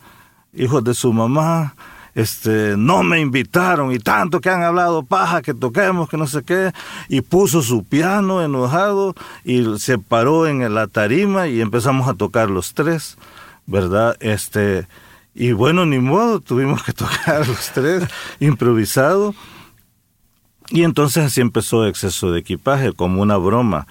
hijos 0.52 0.84
de 0.84 0.94
su 0.94 1.12
mamá, 1.12 1.74
este, 2.14 2.76
no 2.76 3.02
me 3.02 3.20
invitaron 3.20 3.92
y 3.92 3.98
tanto 3.98 4.40
que 4.40 4.50
han 4.50 4.62
hablado 4.62 5.04
paja 5.04 5.42
que 5.42 5.54
toquemos, 5.54 6.08
que 6.08 6.16
no 6.16 6.26
sé 6.26 6.42
qué, 6.42 6.72
y 7.08 7.20
puso 7.20 7.62
su 7.62 7.84
piano 7.84 8.42
enojado 8.42 9.14
y 9.44 9.78
se 9.78 9.98
paró 9.98 10.46
en 10.46 10.74
la 10.74 10.86
tarima 10.88 11.48
y 11.48 11.60
empezamos 11.60 12.08
a 12.08 12.14
tocar 12.14 12.50
los 12.50 12.74
tres. 12.74 13.16
¿Verdad? 13.66 14.16
Este, 14.20 14.86
y 15.34 15.52
bueno, 15.52 15.86
ni 15.86 15.98
modo, 15.98 16.40
tuvimos 16.40 16.82
que 16.82 16.92
tocar 16.94 17.46
los 17.46 17.70
tres, 17.72 18.04
improvisado. 18.40 19.34
Y 20.70 20.84
entonces 20.84 21.24
así 21.24 21.40
empezó 21.40 21.86
exceso 21.86 22.30
de 22.30 22.40
equipaje, 22.40 22.92
como 22.92 23.22
una 23.22 23.36
broma. 23.36 23.86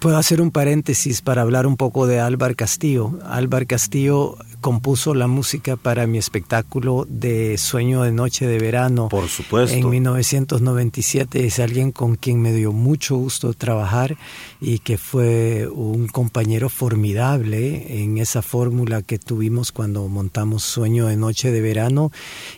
Puedo 0.00 0.16
hacer 0.16 0.40
un 0.40 0.50
paréntesis 0.50 1.20
para 1.22 1.42
hablar 1.42 1.66
un 1.66 1.76
poco 1.76 2.06
de 2.06 2.20
Álvaro 2.20 2.54
Castillo. 2.56 3.18
Álvaro 3.24 3.66
Castillo 3.68 4.36
compuso 4.62 5.14
la 5.14 5.26
música 5.26 5.76
para 5.76 6.06
mi 6.06 6.16
espectáculo 6.16 7.06
de 7.06 7.58
Sueño 7.58 8.04
de 8.04 8.12
Noche 8.12 8.46
de 8.46 8.58
Verano. 8.58 9.10
Por 9.10 9.28
supuesto. 9.28 9.76
En 9.76 9.90
1997 9.90 11.44
es 11.44 11.58
alguien 11.58 11.92
con 11.92 12.16
quien 12.16 12.40
me 12.40 12.54
dio 12.54 12.72
mucho 12.72 13.16
gusto 13.16 13.52
trabajar 13.52 14.16
y 14.60 14.78
que 14.78 14.96
fue 14.96 15.68
un 15.68 16.06
compañero 16.06 16.70
formidable 16.70 18.02
en 18.02 18.16
esa 18.16 18.40
fórmula 18.40 19.02
que 19.02 19.18
tuvimos 19.18 19.72
cuando 19.72 20.06
montamos 20.08 20.62
Sueño 20.62 21.06
de 21.06 21.16
Noche 21.16 21.50
de 21.50 21.60
Verano. 21.60 22.12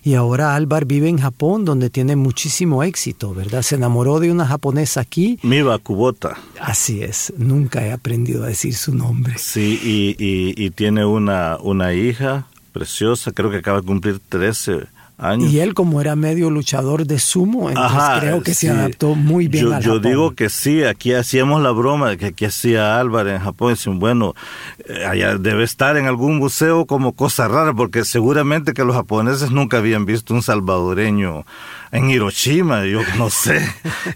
Y 0.05 0.14
ahora 0.14 0.55
Álvaro 0.55 0.87
vive 0.87 1.09
en 1.09 1.19
Japón, 1.19 1.64
donde 1.64 1.88
tiene 1.88 2.17
muchísimo 2.17 2.83
éxito, 2.83 3.33
¿verdad? 3.33 3.62
Se 3.62 3.77
enamoró 3.77 4.21
de 4.21 4.31
una 4.31 4.47
japonesa 4.47 5.01
aquí. 5.01 5.38
Miba 5.43 5.79
Kubota. 5.79 6.37
Así 6.61 7.03
es, 7.03 7.33
nunca 7.38 7.87
he 7.87 7.93
aprendido 7.93 8.45
a 8.45 8.49
decir 8.49 8.75
su 8.75 8.95
nombre. 8.95 9.38
Sí, 9.38 9.81
y, 9.83 10.23
y, 10.23 10.55
y 10.62 10.71
tiene 10.71 11.07
una, 11.07 11.57
una 11.61 11.93
hija 11.96 12.46
preciosa, 12.72 13.33
creo 13.33 13.50
que 13.50 13.59
acaba 13.59 13.80
de 13.80 13.87
cumplir 13.87 14.20
13 14.28 14.88
años. 15.16 15.52
Y 15.52 15.61
él 15.61 15.74
como 15.74 16.00
era 16.00 16.16
medio 16.16 16.50
luchador 16.50 17.07
de 17.07 17.18
sumo, 17.18 17.68
entonces 17.68 18.02
creo 18.18 18.42
que 18.42 18.52
se 18.52 18.70
adaptó 18.70 19.14
muy 19.14 19.46
bien 19.46 19.66
yo, 19.66 19.74
al 19.74 19.83
Yo 19.83 19.98
digo 20.00 20.35
que 20.35 20.50
sí, 20.50 20.83
aquí 20.83 21.12
hacíamos 21.12 21.62
la 21.62 21.70
broma 21.70 22.11
de 22.11 22.18
que 22.18 22.26
aquí 22.26 22.44
hacía 22.44 22.98
Álvaro 22.98 23.30
en 23.30 23.38
Japón, 23.38 23.70
decían, 23.70 24.00
bueno, 24.00 24.35
eh, 24.87 25.04
allá 25.07 25.37
debe 25.37 25.62
estar 25.62 25.96
en 25.96 26.07
algún 26.07 26.38
museo 26.38 26.85
como 26.87 27.12
cosa 27.12 27.46
rara, 27.46 27.72
porque 27.72 28.04
seguramente 28.04 28.74
que 28.74 28.85
los 28.85 28.96
japoneses 28.96 29.50
nunca 29.50 29.78
habían 29.78 30.04
visto 30.04 30.35
un 30.35 30.42
salvadoreño 30.42 31.46
en 31.92 32.11
Hiroshima, 32.11 32.85
yo 32.85 33.00
no 33.18 33.30
sé. 33.30 33.64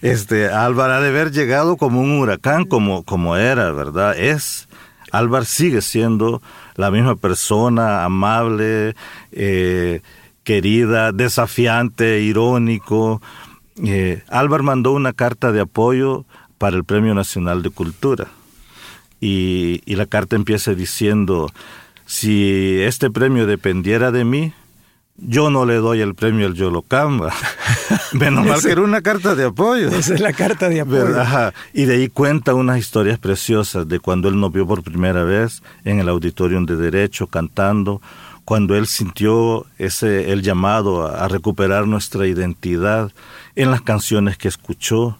Este 0.03 0.49
Álvaro 0.49 0.95
ha 0.95 1.01
de 1.01 1.09
haber 1.09 1.31
llegado 1.31 1.77
como 1.77 2.01
un 2.01 2.19
huracán, 2.19 2.65
como, 2.65 3.05
como 3.05 3.37
era, 3.37 3.71
¿verdad? 3.71 4.19
Es 4.19 4.68
Álvar 5.13 5.45
sigue 5.45 5.83
siendo 5.83 6.43
la 6.75 6.91
misma 6.91 7.17
persona, 7.17 8.05
amable, 8.05 8.95
eh, 9.33 10.01
querida, 10.45 11.13
desafiante, 11.13 12.21
irónico. 12.21 13.21
Eh, 13.85 14.23
mandó 14.63 14.93
una 14.93 15.13
carta 15.13 15.53
de 15.53 15.61
apoyo 15.61 16.25
para 16.59 16.77
el 16.77 16.85
Premio 16.85 17.15
Nacional 17.15 17.63
de 17.63 17.71
Cultura. 17.71 18.29
Y, 19.21 19.83
y 19.85 19.97
la 19.97 20.07
carta 20.07 20.37
empieza 20.37 20.75
diciendo, 20.75 21.51
si 22.07 22.81
este 22.81 23.11
premio 23.11 23.47
dependiera 23.47 24.11
de 24.11 24.25
mí, 24.25 24.53
yo 25.19 25.51
no 25.51 25.67
le 25.67 25.77
doy 25.77 26.01
el 26.01 26.15
premio 26.15 26.47
al 26.47 26.55
Yolocamba. 26.55 27.33
Menos 28.13 28.47
mal 28.47 28.63
que 28.63 28.71
era 28.71 28.83
una 28.83 29.03
carta 29.03 29.35
de 29.35 29.47
apoyo. 29.47 29.89
Esa 29.89 30.15
es 30.15 30.21
la 30.21 30.33
carta 30.33 30.69
de 30.69 30.81
apoyo. 30.81 31.09
Y 31.73 31.85
de 31.85 31.95
ahí 31.95 32.09
cuenta 32.09 32.55
unas 32.55 32.79
historias 32.79 33.19
preciosas 33.19 33.89
de 33.89 33.99
cuando 33.99 34.29
él 34.29 34.39
nos 34.39 34.53
vio 34.53 34.67
por 34.67 34.83
primera 34.83 35.25
vez 35.25 35.63
en 35.85 35.99
el 35.99 36.09
auditorium 36.09 36.67
de 36.67 36.77
Derecho 36.77 37.27
cantando, 37.27 38.01
cuando 38.45 38.77
él 38.77 38.87
sintió 38.87 39.67
ese 39.77 40.33
el 40.33 40.43
llamado 40.43 41.07
a, 41.07 41.25
a 41.25 41.29
recuperar 41.29 41.87
nuestra 41.87 42.27
identidad 42.27 43.13
en 43.57 43.71
las 43.71 43.83
canciones 43.83 44.39
que 44.39 44.49
escuchó 44.49 45.19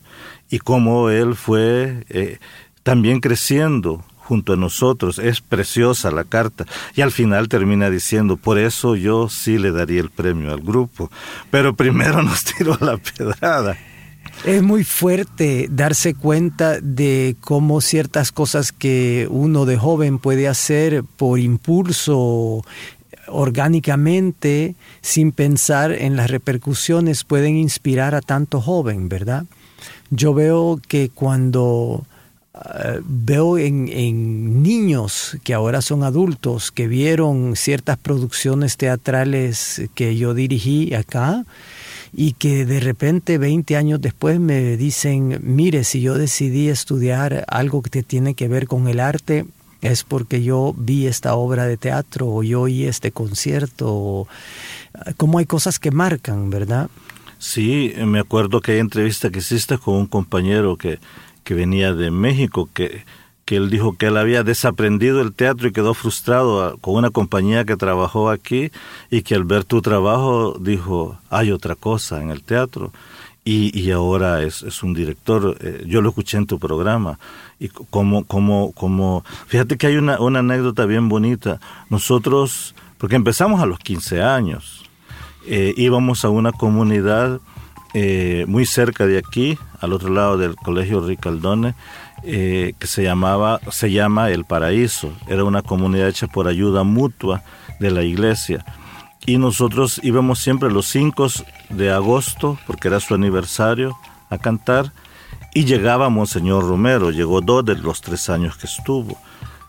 y 0.49 0.61
cómo 0.61 1.11
él 1.11 1.35
fue 1.35 2.05
eh, 2.09 2.39
también 2.83 3.21
creciendo 3.21 4.05
junto 4.29 4.53
a 4.53 4.57
nosotros. 4.57 5.19
Es 5.19 5.41
preciosa 5.41 6.11
la 6.11 6.25
carta. 6.25 6.67
Y 6.95 7.01
al 7.01 7.13
final 7.13 7.49
termina 7.49 7.89
diciendo, 7.89 8.37
por 8.37 8.59
eso 8.59 8.95
yo 8.95 9.31
sí 9.31 9.57
le 9.57 9.73
daría 9.73 10.01
el 10.01 10.11
premio 10.11 10.53
al 10.53 10.61
grupo. 10.61 11.11
Pero 11.51 11.75
primero 11.75 12.23
nos 12.29 12.45
tiró 12.45 12.77
la 12.81 12.99
pedrada. 12.99 13.79
Es 14.45 14.63
muy 14.63 14.85
fuerte 14.85 15.67
darse 15.71 16.15
cuenta 16.15 16.79
de 16.81 17.37
cómo 17.41 17.81
ciertas 17.81 18.31
cosas 18.31 18.71
que 18.71 19.27
uno 19.31 19.65
de 19.65 19.79
joven 19.79 20.19
puede 20.19 20.47
hacer 20.47 21.03
por 21.17 21.41
impulso 21.41 22.63
orgánicamente, 23.27 24.77
sin 25.01 25.33
pensar 25.33 25.93
en 25.93 26.17
las 26.17 26.31
repercusiones, 26.31 27.25
pueden 27.25 27.57
inspirar 27.57 28.15
a 28.15 28.21
tanto 28.21 28.61
joven, 28.61 29.09
¿verdad? 29.09 29.45
Yo 30.11 30.35
veo 30.35 30.81
que 30.87 31.11
cuando 31.11 32.07
veo 33.05 33.59
en, 33.59 33.89
en, 33.89 34.63
niños 34.63 35.37
que 35.45 35.55
ahora 35.55 35.83
son 35.83 36.03
adultos, 36.03 36.71
que 36.73 36.89
vieron 36.89 37.57
ciertas 37.57 37.99
producciones 37.99 38.77
teatrales 38.77 39.83
que 39.95 40.17
yo 40.17 40.35
dirigí 40.35 40.95
acá, 40.95 41.45
y 42.13 42.33
que 42.33 42.65
de 42.65 42.81
repente 42.81 43.39
20 43.39 43.77
años 43.77 44.01
después 44.01 44.41
me 44.41 44.77
dicen, 44.77 45.41
mire, 45.43 45.85
si 45.85 46.01
yo 46.01 46.15
decidí 46.15 46.69
estudiar 46.69 47.45
algo 47.49 47.83
que 47.83 48.03
tiene 48.03 48.35
que 48.35 48.49
ver 48.49 48.67
con 48.67 48.89
el 48.89 49.01
arte, 49.01 49.45
es 49.81 50.05
porque 50.05 50.43
yo 50.43 50.75
vi 50.77 51.07
esta 51.07 51.35
obra 51.35 51.67
de 51.67 51.77
teatro 51.77 52.27
o 52.29 52.43
yo 52.43 52.63
oí 52.63 52.85
este 52.85 53.13
concierto, 53.13 53.87
o, 53.89 54.29
como 55.17 55.39
hay 55.39 55.47
cosas 55.47 55.79
que 55.79 55.91
marcan, 55.91 56.51
¿verdad? 56.51 56.91
Sí, 57.39 57.93
me 58.05 58.19
acuerdo 58.19 58.61
que 58.61 58.73
hay 58.73 58.79
entrevista 58.79 59.31
que 59.31 59.39
hiciste 59.39 59.79
con 59.79 59.95
un 59.95 60.07
compañero 60.07 60.77
que, 60.77 60.99
que 61.49 61.55
venía 61.55 61.95
de 61.95 62.11
México, 62.11 62.69
que, 62.75 63.07
que 63.47 63.57
él 63.57 63.71
dijo 63.71 63.97
que 63.97 64.09
él 64.09 64.19
había 64.19 64.43
desaprendido 64.43 65.23
el 65.23 65.33
teatro 65.33 65.67
y 65.67 65.73
quedó 65.73 65.95
frustrado 65.95 66.77
con 66.77 66.97
una 66.97 67.09
compañía 67.09 67.65
que 67.65 67.75
trabajó 67.75 68.29
aquí 68.29 68.71
y 69.11 69.23
que 69.23 69.35
al 69.35 69.45
ver 69.45 69.65
tu 69.65 69.81
trabajo 69.81 70.59
dijo, 70.61 71.19
hay 71.31 71.51
otra 71.51 71.75
cosa 71.75 72.21
en 72.21 72.29
el 72.29 72.43
teatro. 72.43 72.93
Y, 73.47 73.73
y 73.73 73.93
ahora 73.93 74.43
es, 74.43 74.63
es, 74.63 74.83
un 74.83 74.93
director, 74.93 75.57
eh, 75.63 75.85
yo 75.87 76.03
lo 76.03 76.11
escuché 76.11 76.37
en 76.37 76.45
tu 76.45 76.59
programa, 76.59 77.19
y 77.59 77.69
como, 77.69 78.25
como, 78.27 78.73
como, 78.73 79.25
fíjate 79.47 79.79
que 79.79 79.87
hay 79.87 79.97
una, 79.97 80.21
una 80.21 80.41
anécdota 80.41 80.85
bien 80.85 81.09
bonita. 81.09 81.61
Nosotros, 81.89 82.75
porque 82.99 83.17
empezamos 83.17 83.63
a 83.63 83.67
los 83.67 83.79
15 83.79 84.21
años, 84.21 84.85
eh, 85.47 85.73
íbamos 85.79 86.27
a 86.27 86.29
una 86.29 86.53
comunidad 86.53 87.41
eh, 87.95 88.45
muy 88.49 88.67
cerca 88.67 89.07
de 89.07 89.19
aquí, 89.19 89.59
al 89.81 89.93
otro 89.93 90.11
lado 90.11 90.37
del 90.37 90.57
Colegio 90.57 91.01
Ricaldone, 91.01 91.75
eh, 92.23 92.75
que 92.79 92.87
se 92.87 93.03
llamaba, 93.03 93.61
se 93.71 93.91
llama 93.91 94.31
El 94.31 94.45
Paraíso. 94.45 95.13
Era 95.29 95.45
una 95.45 95.63
comunidad 95.63 96.09
hecha 96.09 96.27
por 96.27 96.49
ayuda 96.49 96.83
mutua 96.83 97.43
de 97.81 97.91
la 97.91 98.03
iglesia. 98.03 98.65
Y 99.27 99.39
nosotros 99.39 100.01
íbamos 100.03 100.39
siempre 100.39 100.71
los 100.71 100.87
5 100.87 101.29
de 101.71 101.91
agosto, 101.91 102.59
porque 102.67 102.89
era 102.89 103.01
su 103.01 103.15
aniversario, 103.15 103.97
a 104.31 104.39
cantar. 104.39 104.93
Y 105.55 105.65
llegaba 105.65 106.09
Monseñor 106.09 106.67
Romero, 106.67 107.11
llegó 107.11 107.41
dos 107.41 107.65
de 107.65 107.77
los 107.77 108.01
tres 108.01 108.29
años 108.29 108.57
que 108.57 108.67
estuvo 108.67 109.19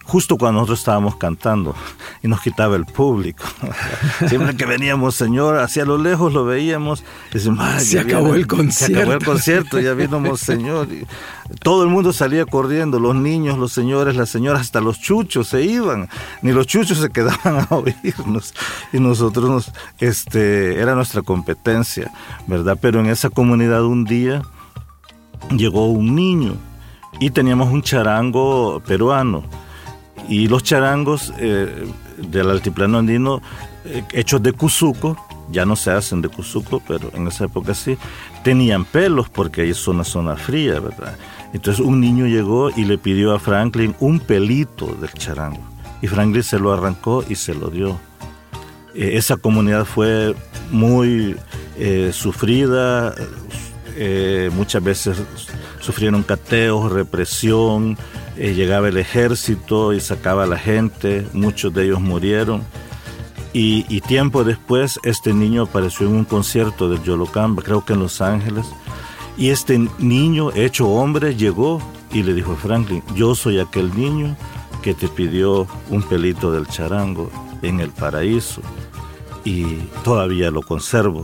justo 0.10 0.38
cuando 0.38 0.60
nosotros 0.60 0.80
estábamos 0.80 1.16
cantando 1.16 1.76
y 2.22 2.28
nos 2.28 2.42
quitaba 2.42 2.76
el 2.76 2.86
público. 2.86 3.44
Siempre 4.28 4.58
que 4.58 4.66
veníamos, 4.66 5.16
Señor, 5.16 5.60
hacia 5.60 5.86
lo 5.86 5.98
lejos 5.98 6.34
lo 6.34 6.44
veíamos. 6.46 7.04
Decimos, 7.32 7.66
se 7.84 8.00
acabó 8.00 8.34
el 8.34 8.48
concierto. 8.48 8.94
Se 8.94 9.00
acabó 9.00 9.14
el 9.14 9.24
concierto, 9.24 9.80
ya 9.80 9.94
vino 9.94 10.36
Señor. 10.36 10.88
Y 10.92 11.06
todo 11.62 11.84
el 11.84 11.90
mundo 11.90 12.12
salía 12.12 12.46
corriendo, 12.46 13.00
los 13.00 13.16
niños, 13.16 13.58
los 13.58 13.72
señores, 13.72 14.16
las 14.16 14.30
señoras, 14.30 14.62
hasta 14.62 14.82
los 14.82 15.00
chuchos 15.00 15.48
se 15.48 15.64
iban. 15.64 16.10
Ni 16.42 16.52
los 16.52 16.68
chuchos 16.68 16.98
se 16.98 17.10
quedaban 17.10 17.68
a 17.70 17.76
oírnos. 17.76 18.54
Y 18.92 19.00
nosotros, 19.00 19.50
nos, 19.50 19.72
este, 20.00 20.82
era 20.82 20.96
nuestra 20.96 21.22
competencia, 21.22 22.12
¿verdad? 22.48 22.78
Pero 22.82 23.00
en 23.00 23.06
esa 23.06 23.30
comunidad 23.30 23.84
un 23.84 24.06
día 24.06 24.42
llegó 25.52 25.88
un 25.88 26.16
niño 26.16 26.56
y 27.20 27.30
teníamos 27.30 27.72
un 27.72 27.84
charango 27.84 28.82
peruano 28.86 29.44
y 30.28 30.48
los 30.48 30.64
charangos 30.64 31.34
eh, 31.38 31.88
del 32.18 32.50
altiplano 32.50 32.98
andino, 32.98 33.42
eh, 33.86 34.04
hechos 34.14 34.42
de 34.44 34.54
cuzuco, 34.54 35.18
ya 35.52 35.66
no 35.66 35.76
se 35.76 35.92
hacen 35.92 36.22
de 36.22 36.30
cuzuco, 36.30 36.82
pero 36.88 37.12
en 37.14 37.28
esa 37.28 37.46
época 37.46 37.74
sí, 37.74 37.98
tenían 38.44 38.86
pelos 38.86 39.30
porque 39.30 39.62
ahí 39.62 39.70
es 39.70 39.88
una 39.88 40.04
zona 40.04 40.36
fría, 40.36 40.80
¿verdad? 40.80 41.16
Entonces 41.54 41.84
un 41.84 42.00
niño 42.00 42.28
llegó 42.28 42.70
y 42.70 42.86
le 42.86 42.98
pidió 42.98 43.34
a 43.34 43.40
Franklin 43.40 43.96
un 44.00 44.20
pelito 44.20 44.88
del 44.88 45.12
charango. 45.14 45.64
Y 46.02 46.08
Franklin 46.08 46.44
se 46.44 46.60
lo 46.60 46.72
arrancó 46.72 47.26
y 47.28 47.36
se 47.36 47.56
lo 47.56 47.70
dio. 47.70 48.00
Eh, 48.94 49.12
esa 49.16 49.38
comunidad 49.38 49.86
fue 49.86 50.36
muy 50.72 51.36
sufrida, 52.12 53.16
muchas 54.52 54.84
veces 54.84 55.18
sufrieron 55.80 56.24
cateos, 56.24 56.92
represión, 56.92 57.98
llegaba 58.40 58.88
el 58.88 58.98
ejército 58.98 59.94
y 59.94 60.00
sacaba 60.00 60.44
a 60.44 60.48
la 60.48 60.58
gente, 60.58 61.28
muchos 61.34 61.74
de 61.74 61.86
ellos 61.86 62.00
murieron. 62.00 62.64
Y, 63.52 63.86
y, 63.90 64.02
tiempo 64.02 64.44
después 64.44 65.00
este 65.04 65.34
niño 65.34 65.64
apareció 65.64 66.08
en 66.08 66.16
un 66.16 66.26
concierto 66.26 66.88
del 66.88 67.04
Yolocamba, 67.04 67.64
creo 67.64 67.84
que 67.84 67.94
en 67.94 68.00
Los 68.00 68.22
Ángeles, 68.22 68.66
y 69.38 69.50
este 69.50 69.80
niño 69.98 70.52
hecho 70.54 70.88
hombre 70.88 71.36
llegó 71.36 71.82
y 72.12 72.24
le 72.24 72.34
dijo 72.34 72.54
a 72.54 72.56
Franklin, 72.56 73.04
yo 73.16 73.36
soy 73.36 73.60
aquel 73.60 73.96
niño 73.98 74.36
que 74.82 74.94
te 74.94 75.08
pidió 75.08 75.68
un 75.90 76.04
pelito 76.04 76.52
del 76.52 76.68
charango 76.68 77.32
en 77.62 77.80
el 77.80 77.90
paraíso 77.90 78.62
y 79.44 79.64
todavía 80.04 80.52
lo 80.52 80.62
conservo. 80.62 81.24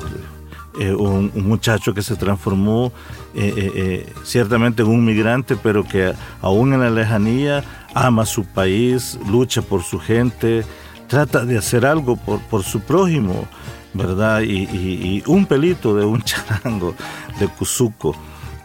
Eh, 0.77 0.93
un, 0.93 1.31
muchacho 1.35 1.93
que 1.93 2.01
se 2.01 2.15
transformó 2.15 2.91
eh, 3.33 3.53
eh, 3.55 3.71
eh, 3.75 4.13
ciertamente 4.23 4.81
en 4.81 4.89
un 4.89 5.05
migrante, 5.05 5.55
pero 5.55 5.85
que 5.85 6.13
aún 6.41 6.73
en 6.73 6.81
la 6.81 6.89
lejanía 6.89 7.63
ama 7.93 8.25
su 8.25 8.43
país, 8.43 9.17
lucha 9.29 9.61
por 9.61 9.83
su 9.83 9.99
gente, 9.99 10.65
trata 11.07 11.45
de 11.45 11.57
hacer 11.57 11.85
algo 11.85 12.17
por, 12.17 12.39
por 12.41 12.63
su 12.63 12.81
prójimo, 12.81 13.47
¿verdad? 13.93 14.41
Y, 14.41 15.23
un 15.27 15.45
pelito 15.45 15.95
de 15.95 16.05
un 16.05 16.21
charango 16.23 16.93
de 17.39 17.47
Cuzuco. 17.47 18.15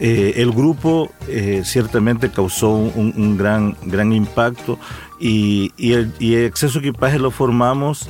el 0.00 0.50
grupo 0.50 1.10
ciertamente 1.62 2.30
causó 2.30 2.70
un, 2.70 3.36
gran, 3.36 3.76
gran 3.82 4.12
impacto 4.12 4.78
y, 5.20 5.72
el, 5.78 6.12
y 6.18 6.34
el 6.34 6.46
exceso 6.46 6.80
de 6.80 6.88
equipaje 6.88 7.18
lo 7.18 7.30
formamos 7.30 8.08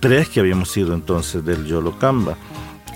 tres 0.00 0.28
que 0.28 0.40
habíamos 0.40 0.70
sido 0.70 0.94
entonces 0.94 1.44
del 1.44 1.64
Yolocamba. 1.66 2.36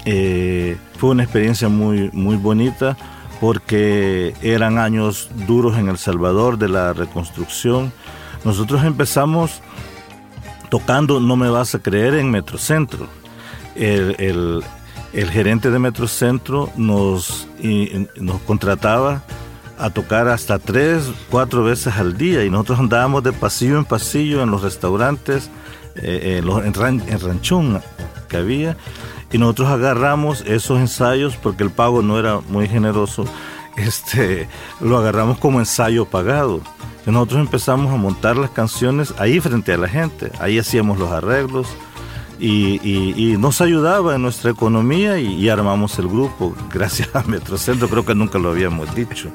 Eh, 0.05 0.77
fue 0.99 1.11
una 1.11 1.23
experiencia 1.23 1.69
muy, 1.69 2.11
muy 2.13 2.37
bonita 2.37 2.97
porque 3.41 4.35
eran 4.43 4.79
años 4.79 5.29
duros 5.47 5.77
en 5.77 5.89
El 5.89 5.99
Salvador 5.99 6.59
de 6.59 6.69
la 6.69 6.93
reconstrucción. 6.93 7.93
Nosotros 8.45 8.85
empezamos 8.85 9.61
tocando, 10.71 11.21
no 11.21 11.37
me 11.37 11.51
vas 11.51 11.75
a 11.75 11.81
creer, 11.81 12.15
en 12.15 12.31
Metrocentro. 12.31 13.07
El, 13.75 14.63
gerente 15.13 15.71
de 15.71 15.79
Metrocentro 15.79 16.71
nos, 16.77 17.49
nos 18.17 18.41
contrataba 18.43 19.23
a 19.79 19.91
tocar 19.91 20.29
hasta 20.29 20.59
tres, 20.59 21.11
cuatro 21.31 21.65
veces 21.65 21.97
al 21.97 22.17
día 22.17 22.45
y 22.45 22.51
nosotros 22.51 22.79
andábamos 22.79 23.25
de 23.25 23.33
pasillo 23.33 23.79
en 23.79 23.85
pasillo 23.85 24.43
en 24.43 24.51
los 24.51 24.63
restaurantes, 24.63 25.51
eh, 25.97 26.41
en 26.43 27.21
ranchón 27.21 27.83
que 28.33 28.39
había 28.39 28.77
y 29.31 29.39
nosotros 29.39 29.69
agarramos 29.69 30.43
esos 30.47 30.81
ensayos 30.81 31.37
porque 31.37 31.63
el 31.63 31.71
pago 31.71 32.03
no 32.03 32.19
era 32.19 32.41
muy 32.49 32.67
generoso, 32.67 33.25
este, 33.77 34.49
lo 34.81 34.97
agarramos 34.99 35.39
como 35.39 35.59
ensayo 35.61 36.07
pagado. 36.07 36.61
nosotros 37.07 37.41
empezamos 37.41 37.93
a 37.93 37.97
montar 37.97 38.37
las 38.37 38.51
canciones 38.51 39.15
ahí 39.19 39.39
frente 39.39 39.73
a 39.73 39.79
la 39.79 39.89
gente, 39.89 40.33
ahí 40.41 40.59
hacíamos 40.59 40.99
los 40.99 41.11
arreglos 41.13 41.69
y, 42.41 43.37
nos 43.39 43.61
ayudaba 43.61 44.15
en 44.17 44.23
nuestra 44.23 44.51
economía 44.51 45.19
y, 45.19 45.35
y 45.35 45.49
armamos 45.49 45.99
el 45.99 46.09
grupo 46.09 46.55
gracias 46.73 47.15
a 47.15 47.23
Metrocentro, 47.23 47.89
creo 47.89 48.05
que 48.05 48.15
nunca 48.15 48.39
lo 48.39 48.51
habíamos 48.51 48.95
dicho. 48.95 49.31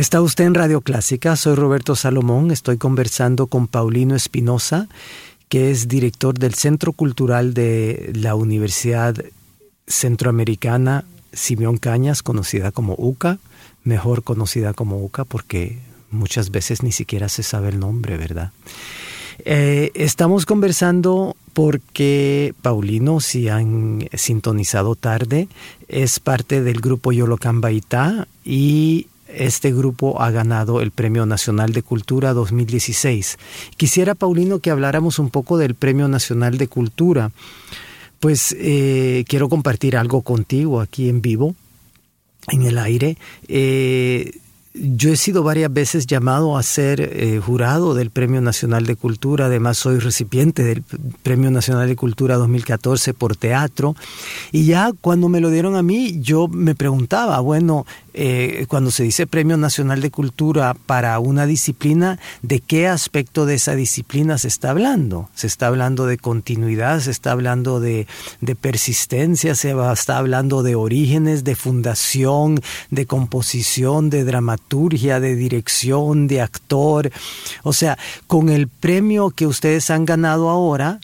Está 0.00 0.22
usted 0.22 0.44
en 0.44 0.54
Radio 0.54 0.80
Clásica, 0.80 1.36
soy 1.36 1.56
Roberto 1.56 1.94
Salomón, 1.94 2.50
estoy 2.50 2.78
conversando 2.78 3.48
con 3.48 3.68
Paulino 3.68 4.16
Espinosa, 4.16 4.88
que 5.50 5.70
es 5.70 5.88
director 5.88 6.38
del 6.38 6.54
Centro 6.54 6.94
Cultural 6.94 7.52
de 7.52 8.10
la 8.14 8.34
Universidad 8.34 9.14
Centroamericana 9.86 11.04
Simeón 11.34 11.76
Cañas, 11.76 12.22
conocida 12.22 12.72
como 12.72 12.94
UCA, 12.96 13.40
mejor 13.84 14.22
conocida 14.22 14.72
como 14.72 15.04
UCA 15.04 15.26
porque 15.26 15.80
muchas 16.10 16.50
veces 16.50 16.82
ni 16.82 16.92
siquiera 16.92 17.28
se 17.28 17.42
sabe 17.42 17.68
el 17.68 17.78
nombre, 17.78 18.16
¿verdad? 18.16 18.52
Eh, 19.44 19.90
estamos 19.92 20.46
conversando 20.46 21.36
porque 21.52 22.54
Paulino, 22.62 23.20
si 23.20 23.50
han 23.50 24.08
sintonizado 24.14 24.94
tarde, 24.94 25.48
es 25.88 26.20
parte 26.20 26.62
del 26.62 26.80
grupo 26.80 27.12
Yolocambaitá 27.12 28.26
y 28.46 29.08
este 29.34 29.72
grupo 29.72 30.20
ha 30.22 30.30
ganado 30.30 30.80
el 30.80 30.90
Premio 30.90 31.26
Nacional 31.26 31.72
de 31.72 31.82
Cultura 31.82 32.32
2016. 32.32 33.38
Quisiera, 33.76 34.14
Paulino, 34.14 34.58
que 34.58 34.70
habláramos 34.70 35.18
un 35.18 35.30
poco 35.30 35.58
del 35.58 35.74
Premio 35.74 36.08
Nacional 36.08 36.58
de 36.58 36.68
Cultura. 36.68 37.30
Pues 38.18 38.54
eh, 38.58 39.24
quiero 39.28 39.48
compartir 39.48 39.96
algo 39.96 40.22
contigo 40.22 40.80
aquí 40.80 41.08
en 41.08 41.22
vivo, 41.22 41.54
en 42.48 42.62
el 42.62 42.78
aire. 42.78 43.16
Eh, 43.48 44.32
yo 44.72 45.12
he 45.12 45.16
sido 45.16 45.42
varias 45.42 45.72
veces 45.72 46.06
llamado 46.06 46.56
a 46.56 46.62
ser 46.62 47.00
eh, 47.00 47.40
jurado 47.44 47.94
del 47.94 48.10
Premio 48.10 48.40
Nacional 48.40 48.86
de 48.86 48.94
Cultura, 48.94 49.46
además 49.46 49.78
soy 49.78 49.98
recipiente 49.98 50.62
del 50.62 50.84
Premio 51.24 51.50
Nacional 51.50 51.88
de 51.88 51.96
Cultura 51.96 52.36
2014 52.36 53.12
por 53.12 53.34
teatro, 53.34 53.96
y 54.52 54.66
ya 54.66 54.92
cuando 55.00 55.28
me 55.28 55.40
lo 55.40 55.50
dieron 55.50 55.74
a 55.74 55.82
mí, 55.82 56.20
yo 56.20 56.46
me 56.46 56.76
preguntaba, 56.76 57.40
bueno, 57.40 57.84
eh, 58.12 58.66
cuando 58.68 58.90
se 58.90 59.04
dice 59.04 59.26
Premio 59.26 59.56
Nacional 59.56 60.00
de 60.00 60.10
Cultura 60.10 60.74
para 60.74 61.18
una 61.18 61.46
disciplina, 61.46 62.18
¿de 62.42 62.60
qué 62.60 62.88
aspecto 62.88 63.46
de 63.46 63.54
esa 63.54 63.74
disciplina 63.74 64.38
se 64.38 64.48
está 64.48 64.70
hablando? 64.70 65.28
¿Se 65.34 65.46
está 65.46 65.68
hablando 65.68 66.06
de 66.06 66.18
continuidad? 66.18 67.00
¿Se 67.00 67.10
está 67.10 67.32
hablando 67.32 67.80
de, 67.80 68.06
persistencia? 68.60 69.54
¿Se 69.54 69.74
está 69.92 70.18
hablando 70.18 70.62
de 70.62 70.74
orígenes, 70.74 71.44
de 71.44 71.54
fundación, 71.54 72.60
de 72.90 73.06
composición, 73.06 74.10
de 74.10 74.24
dramaturgia, 74.24 75.20
de 75.20 75.36
dirección, 75.36 76.26
de 76.26 76.40
actor? 76.40 77.10
O 77.62 77.72
sea, 77.72 77.98
con 78.26 78.48
el 78.48 78.68
premio 78.68 79.30
que 79.30 79.46
ustedes 79.46 79.90
han 79.90 80.04
ganado 80.04 80.50
ahora, 80.50 81.00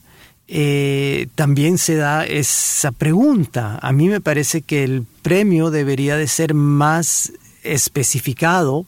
eh, 0.49 1.29
también 1.35 1.79
se 1.79 1.97
da 1.97 2.25
esa 2.25 2.93
pregunta. 2.93 3.79
A 3.83 3.93
mí 3.93 4.09
me 4.09 4.21
parece 4.21 4.63
que 4.63 4.85
el 4.85 5.05
premio 5.23 5.71
debería 5.71 6.17
de 6.17 6.29
ser 6.29 6.55
más 6.55 7.33
especificado 7.63 8.87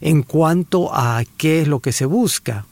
en 0.00 0.22
cuanto 0.22 0.94
a 0.94 1.24
qué 1.36 1.60
es 1.60 1.68
lo 1.68 1.80
que 1.80 1.92
se 1.92 2.06
busca. 2.06 2.64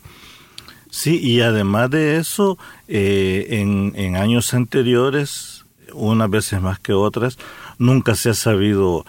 Sí, 0.91 1.21
y 1.21 1.43
además 1.43 1.91
de 1.91 2.17
eso, 2.17 2.57
eh, 2.89 3.47
en, 3.51 3.93
en 3.97 4.17
años 4.17 4.55
anteriores, 4.55 5.67
unas 5.93 6.31
veces 6.31 6.61
más 6.63 6.79
que 6.79 6.95
otras, 6.95 7.37
nunca 7.79 8.15
se 8.15 8.31
ha 8.31 8.35
sabido 8.35 9.05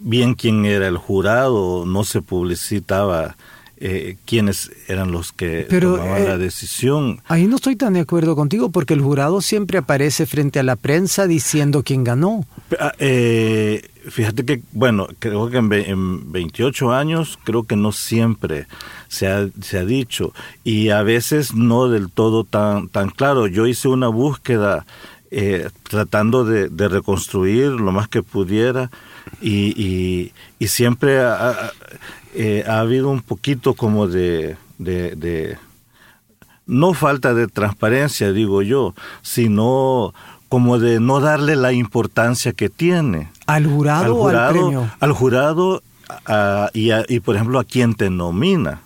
bien 0.00 0.34
quién 0.34 0.64
era 0.64 0.88
el 0.88 0.96
jurado, 0.96 1.84
no 1.84 2.04
se 2.04 2.22
publicitaba 2.22 3.36
eh, 3.78 4.16
quiénes 4.24 4.70
eran 4.88 5.12
los 5.12 5.32
que 5.32 5.64
tomaban 5.64 6.24
la 6.24 6.34
eh, 6.34 6.38
decisión. 6.38 7.20
Ahí 7.26 7.46
no 7.46 7.56
estoy 7.56 7.76
tan 7.76 7.92
de 7.92 8.00
acuerdo 8.00 8.34
contigo 8.34 8.70
porque 8.70 8.94
el 8.94 9.02
jurado 9.02 9.42
siempre 9.42 9.76
aparece 9.76 10.24
frente 10.24 10.58
a 10.58 10.62
la 10.62 10.76
prensa 10.76 11.26
diciendo 11.26 11.82
quién 11.82 12.02
ganó. 12.02 12.46
Ah, 12.80 12.94
eh, 12.98 13.86
fíjate 14.08 14.46
que, 14.46 14.62
bueno, 14.72 15.08
creo 15.18 15.50
que 15.50 15.58
en, 15.58 16.32
28 16.32 16.90
años 16.92 17.38
creo 17.44 17.64
que 17.64 17.76
no 17.76 17.92
siempre 17.92 18.66
se 19.08 19.26
ha, 19.26 19.46
se 19.60 19.78
ha 19.78 19.84
dicho 19.84 20.32
y 20.64 20.88
a 20.88 21.02
veces 21.02 21.52
no 21.52 21.90
del 21.90 22.10
todo 22.10 22.44
tan, 22.44 22.88
tan 22.88 23.10
claro. 23.10 23.46
Yo 23.46 23.66
hice 23.66 23.88
una 23.88 24.08
búsqueda 24.08 24.86
tratando 25.82 26.46
de, 26.46 26.88
reconstruir 26.88 27.72
lo 27.72 27.92
más 27.92 28.08
que 28.08 28.22
pudiera 28.22 28.90
y, 29.42 30.32
y, 30.58 30.66
siempre 30.66 31.20
eh, 32.36 32.64
ha 32.66 32.80
habido 32.80 33.08
un 33.08 33.22
poquito 33.22 33.74
como 33.74 34.06
de, 34.06 34.56
de, 34.78 35.58
no 36.66 36.94
falta 36.94 37.34
de 37.34 37.46
transparencia, 37.46 38.32
digo 38.32 38.62
yo, 38.62 38.94
sino 39.22 40.12
como 40.48 40.78
de 40.78 41.00
no 41.00 41.20
darle 41.20 41.56
la 41.56 41.72
importancia 41.72 42.52
que 42.52 42.68
tiene. 42.68 43.30
¿Al 43.46 43.66
jurado, 43.66 44.16
o 44.16 44.28
al 44.28 44.52
premio? 44.52 44.90
Al 45.00 45.12
jurado 45.12 45.82
y, 46.72 46.90
y, 47.08 47.20
por 47.20 47.36
ejemplo, 47.36 47.58
a 47.58 47.64
quien 47.64 47.94
te 47.94 48.10
nomina. 48.10 48.82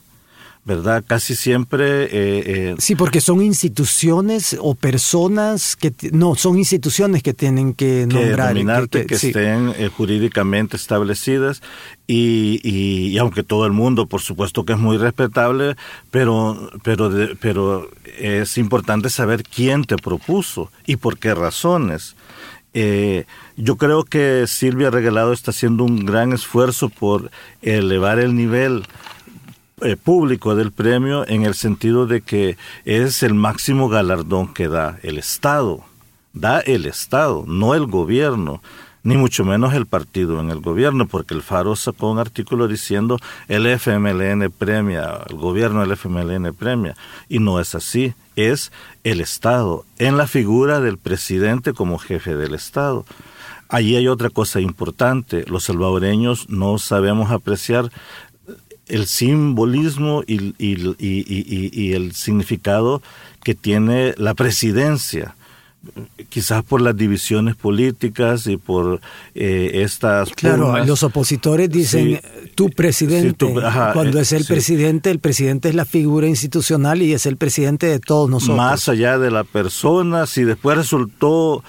¿Verdad? 0.64 1.03
Casi 1.07 1.35
siempre... 1.35 2.05
Eh, 2.05 2.09
eh, 2.12 2.75
sí, 2.79 2.94
porque 2.94 3.20
son 3.20 3.42
instituciones 3.42 4.57
o 4.61 4.75
personas 4.75 5.75
que... 5.75 5.92
No, 6.12 6.35
son 6.35 6.59
instituciones 6.59 7.23
que 7.23 7.33
tienen 7.33 7.73
que, 7.73 8.07
nombrar. 8.07 8.88
Que, 8.88 9.07
que, 9.07 9.14
estén 9.14 9.73
eh, 9.77 9.90
jurídicamente 9.94 10.77
establecidas 10.77 11.62
y, 12.07 12.61
y, 12.62 13.16
aunque 13.18 13.42
todo 13.42 13.66
el 13.66 13.73
mundo, 13.73 14.07
por 14.07 14.20
supuesto 14.20 14.64
que 14.64 14.75
es 14.75 14.79
muy 14.79 14.99
respetable, 14.99 15.77
pero, 16.11 16.70
pero, 16.83 17.11
pero 17.40 17.88
es 18.18 18.59
importante 18.59 19.09
saber 19.09 19.44
quién 19.44 19.85
te 19.85 19.96
propuso 19.96 20.70
y 20.87 20.96
por 20.96 21.18
qué 21.18 21.35
razones. 21.35 22.16
yo 23.57 23.77
creo 23.77 24.05
que 24.05 24.44
Silvia 24.46 24.90
Regalado 24.90 25.33
está 25.33 25.53
haciendo 25.53 25.85
un 25.85 26.05
gran 26.05 26.33
esfuerzo 26.33 26.88
por 26.90 27.31
elevar 27.62 28.18
el 28.18 28.35
nivel 28.35 28.85
eh, 29.83 29.97
público 29.97 30.55
del 30.55 30.73
premio 30.73 31.27
en 31.29 31.45
el 31.45 31.55
sentido 31.55 32.07
de 32.07 32.21
que 32.21 32.57
es 32.85 33.23
el 33.23 33.35
máximo 33.35 33.88
galardón 33.88 34.53
que 34.53 34.69
da 34.69 34.99
el 35.03 35.19
Estado. 35.19 35.85
Da 36.33 36.61
el 36.61 36.87
Estado, 36.87 37.45
no 37.47 37.75
el 37.75 37.87
gobierno 37.87 38.62
ni 39.03 39.16
mucho 39.16 39.45
menos 39.45 39.75
el 39.75 39.87
partido 39.87 40.40
en 40.40 40.51
el 40.51 40.61
gobierno, 40.61 41.07
porque 41.07 41.35
el 41.35 41.43
Faro 41.43 41.77
sacó 41.77 42.11
un 42.11 42.19
artículo 42.19 42.69
diciendo 42.69 43.19
el 43.49 43.66
FMLN 43.66 44.51
premia, 44.51 45.21
el 45.29 45.37
gobierno 45.37 45.81
del 45.81 45.93
FMLN 45.93 46.55
premia, 46.55 46.97
y 47.29 47.38
no 47.38 47.61
es 47.61 47.75
así, 47.75 48.14
es 48.37 48.73
el 49.05 49.21
Estado, 49.21 49.85
en 49.99 50.16
la 50.16 50.27
figura 50.27 50.81
del 50.81 50.99
presidente 50.99 51.73
como 51.73 51.99
jefe 51.99 52.37
del 52.37 52.55
Estado. 52.55 53.05
Allí 53.69 53.97
hay 53.97 54.09
otra 54.09 54.31
cosa 54.31 54.61
importante, 54.61 55.45
los 55.47 55.64
salvadoreños 55.64 56.49
no 56.51 56.79
sabemos 56.79 57.31
apreciar 57.31 57.90
el 58.90 59.07
simbolismo 59.07 60.22
y, 60.26 60.55
y, 60.59 60.96
y, 60.98 61.92
el 61.92 62.12
significado 62.12 63.03
que 63.42 63.55
tiene 63.55 64.14
la 64.18 64.35
presidencia, 64.35 65.35
quizás 66.29 66.62
por 66.62 66.83
las 66.83 66.96
divisiones 66.96 67.57
políticas 67.57 68.46
y 68.46 68.57
por 68.57 69.00
eh, 69.35 69.83
estas... 69.83 70.31
Claro, 70.31 70.85
los 70.85 71.03
opositores 71.03 71.70
dicen, 71.70 72.20
tu 72.55 72.68
presidente, 72.68 73.46
cuando 73.94 74.20
es 74.20 74.33
el 74.33 74.44
presidente, 74.44 75.11
el 75.11 75.20
presidente 75.20 75.68
es 75.68 75.74
la 75.74 75.85
figura 75.85 76.26
institucional 76.26 77.00
y 77.00 77.12
es 77.12 77.26
el 77.26 77.37
presidente 77.37 77.87
de 77.87 78.00
todos 78.00 78.29
nosotros. 78.29 78.59
Más 78.59 78.88
allá 78.88 79.18
de 79.18 79.31
la 79.31 79.44
persona, 79.44 80.26
si 80.26 80.44
después 80.44 80.76
resultó 80.76 81.62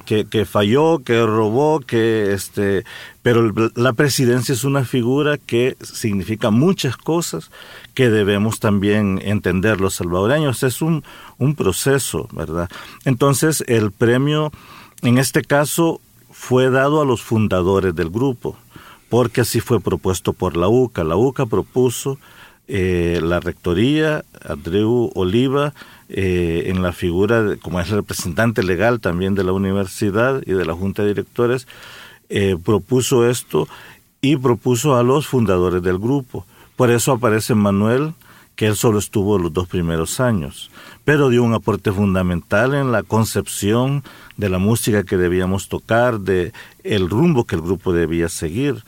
que, 0.00 0.24
que, 0.24 0.44
falló, 0.46 1.00
que 1.04 1.26
robó, 1.26 1.80
que 1.80 2.32
este, 2.32 2.84
pero 3.20 3.52
la 3.74 3.92
presidencia 3.92 4.54
es 4.54 4.64
una 4.64 4.84
figura 4.86 5.36
que 5.36 5.76
significa 5.82 6.50
muchas 6.50 6.96
cosas 6.96 7.50
que 7.92 8.08
debemos 8.08 8.60
también 8.60 9.20
entender 9.22 9.82
los 9.82 9.96
salvadoreños. 9.96 10.62
Es 10.62 10.80
un, 10.80 11.04
un 11.36 11.54
proceso, 11.54 12.28
¿verdad? 12.32 12.70
Entonces 13.04 13.62
el 13.66 13.92
premio, 13.92 14.52
en 15.02 15.18
este 15.18 15.42
caso, 15.42 16.00
fue 16.30 16.70
dado 16.70 17.02
a 17.02 17.04
los 17.04 17.22
fundadores 17.22 17.94
del 17.94 18.08
grupo, 18.08 18.56
porque 19.10 19.42
así 19.42 19.60
fue 19.60 19.80
propuesto 19.80 20.32
por 20.32 20.56
la 20.56 20.68
UCA. 20.68 21.04
La 21.04 21.16
UCA 21.16 21.44
propuso 21.44 22.18
eh, 22.68 23.20
la 23.22 23.40
rectoría, 23.40 24.24
Andreu 24.48 25.10
Oliva, 25.14 25.74
eh, 26.08 26.64
en 26.66 26.82
la 26.82 26.92
figura, 26.92 27.56
como 27.60 27.80
es 27.80 27.88
representante 27.88 28.62
legal 28.62 29.00
también 29.00 29.34
de 29.34 29.44
la 29.44 29.52
universidad 29.52 30.42
y 30.46 30.52
de 30.52 30.64
la 30.64 30.74
Junta 30.74 31.02
de 31.02 31.08
Directores, 31.08 31.66
eh, 32.28 32.56
propuso 32.62 33.28
esto 33.28 33.68
y 34.20 34.36
propuso 34.36 34.96
a 34.96 35.02
los 35.02 35.26
fundadores 35.26 35.82
del 35.82 35.98
grupo. 35.98 36.46
Por 36.76 36.90
eso 36.90 37.12
aparece 37.12 37.54
Manuel, 37.54 38.14
que 38.56 38.66
él 38.66 38.76
solo 38.76 38.98
estuvo 38.98 39.38
los 39.38 39.52
dos 39.52 39.68
primeros 39.68 40.20
años, 40.20 40.70
pero 41.04 41.28
dio 41.28 41.42
un 41.42 41.54
aporte 41.54 41.90
fundamental 41.92 42.74
en 42.74 42.92
la 42.92 43.02
concepción 43.02 44.04
de 44.36 44.48
la 44.48 44.58
música 44.58 45.04
que 45.04 45.16
debíamos 45.16 45.68
tocar, 45.68 46.20
de 46.20 46.52
el 46.82 47.10
rumbo 47.10 47.44
que 47.44 47.56
el 47.56 47.62
grupo 47.62 47.92
debía 47.92 48.28
seguir. 48.28 48.84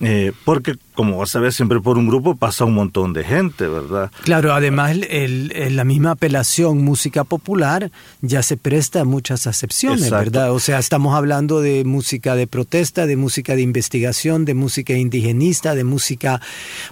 Eh, 0.00 0.32
porque, 0.44 0.76
como 0.94 1.18
vas 1.18 1.34
a 1.36 1.40
ver, 1.40 1.52
siempre 1.52 1.80
por 1.80 1.98
un 1.98 2.06
grupo 2.06 2.36
pasa 2.36 2.64
un 2.64 2.74
montón 2.74 3.12
de 3.12 3.24
gente, 3.24 3.66
¿verdad? 3.66 4.10
Claro, 4.22 4.54
además 4.54 4.96
el, 5.08 5.52
la 5.76 5.84
misma 5.84 6.12
apelación 6.12 6.82
música 6.84 7.24
popular 7.24 7.90
ya 8.20 8.42
se 8.42 8.56
presta 8.56 9.00
a 9.00 9.04
muchas 9.04 9.46
acepciones, 9.46 10.10
¿verdad? 10.10 10.52
O 10.52 10.60
sea, 10.60 10.78
estamos 10.78 11.14
hablando 11.14 11.60
de 11.60 11.84
música 11.84 12.34
de 12.36 12.46
protesta, 12.46 13.06
de 13.06 13.16
música 13.16 13.56
de 13.56 13.62
investigación, 13.62 14.44
de 14.44 14.54
música 14.54 14.92
indigenista, 14.94 15.74
de 15.74 15.84
música 15.84 16.40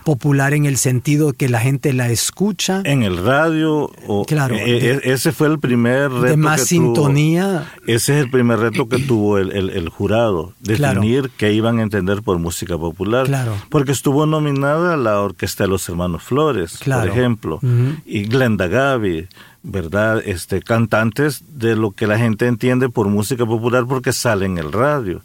popular 0.05 0.55
en 0.55 0.67
el 0.67 0.77
sentido 0.77 1.33
que 1.33 1.49
la 1.49 1.61
gente 1.61 1.93
la 1.93 2.11
escucha. 2.11 2.83
En 2.85 3.03
el 3.03 3.17
radio, 3.19 3.91
o, 4.07 4.25
claro, 4.25 4.57
e, 4.57 5.01
e, 5.05 5.12
ese 5.12 5.33
fue 5.33 5.49
el 5.49 5.59
primer 5.59 6.11
reto. 6.11 6.27
De 6.27 6.37
más 6.37 6.62
sintonía. 6.67 7.73
ese 7.87 8.19
es 8.19 8.25
el 8.25 8.31
primer 8.31 8.59
reto 8.59 8.88
que 8.88 8.99
tuvo 8.99 9.38
el, 9.38 9.53
el, 9.53 9.88
jurado, 9.88 10.55
definir 10.61 11.31
qué 11.37 11.53
iban 11.53 11.79
a 11.79 11.83
entender 11.83 12.23
por 12.23 12.38
música 12.38 12.77
popular 12.77 13.12
Claro. 13.27 13.57
Porque 13.69 13.91
estuvo 13.92 14.26
nominada 14.26 14.96
la 14.96 15.20
Orquesta 15.20 15.64
de 15.64 15.70
los 15.70 15.88
Hermanos 15.88 16.22
Flores, 16.22 16.78
por 16.85 17.09
ejemplo, 17.09 17.61
y 18.05 18.24
Glenda 18.24 18.66
Gaby, 18.66 19.28
¿verdad? 19.62 20.22
Este, 20.24 20.62
cantantes 20.62 21.44
de 21.59 21.76
lo 21.76 21.92
que 21.92 22.07
la 22.07 22.18
gente 22.18 22.46
entiende 22.46 22.88
por 22.88 23.09
música 23.09 23.46
popular 23.46 23.87
porque 23.87 24.12
sale 24.12 24.46
en 24.46 24.59
el 24.59 24.72
radio. 24.72 25.22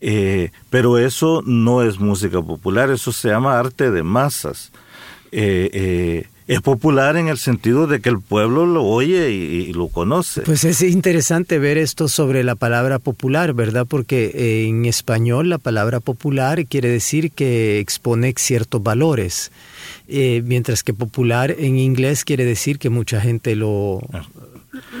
Eh, 0.00 0.50
pero 0.70 0.98
eso 0.98 1.42
no 1.46 1.82
es 1.82 1.98
música 1.98 2.42
popular, 2.42 2.90
eso 2.90 3.10
se 3.10 3.28
llama 3.28 3.58
arte 3.58 3.90
de 3.90 4.02
masas. 4.02 4.70
Eh, 5.32 5.70
eh, 5.72 6.28
es 6.46 6.60
popular 6.60 7.16
en 7.16 7.28
el 7.28 7.38
sentido 7.38 7.86
de 7.86 8.00
que 8.00 8.10
el 8.10 8.20
pueblo 8.20 8.66
lo 8.66 8.84
oye 8.84 9.30
y, 9.30 9.72
lo 9.72 9.88
conoce. 9.88 10.42
Pues 10.42 10.64
es 10.64 10.82
interesante 10.82 11.58
ver 11.58 11.78
esto 11.78 12.06
sobre 12.08 12.44
la 12.44 12.54
palabra 12.54 12.98
popular, 12.98 13.54
¿verdad? 13.54 13.86
Porque 13.88 14.30
eh, 14.34 14.66
en 14.68 14.84
español 14.84 15.48
la 15.48 15.58
palabra 15.58 16.00
popular 16.00 16.66
quiere 16.66 16.88
decir 16.88 17.30
que 17.30 17.78
expone 17.78 18.34
ciertos 18.36 18.82
valores, 18.82 19.52
eh, 20.06 20.42
mientras 20.44 20.82
que 20.82 20.92
popular 20.92 21.54
en 21.58 21.78
inglés 21.78 22.24
quiere 22.24 22.44
decir 22.44 22.78
que 22.78 22.90
mucha 22.90 23.20
gente 23.20 23.56
lo, 23.56 24.00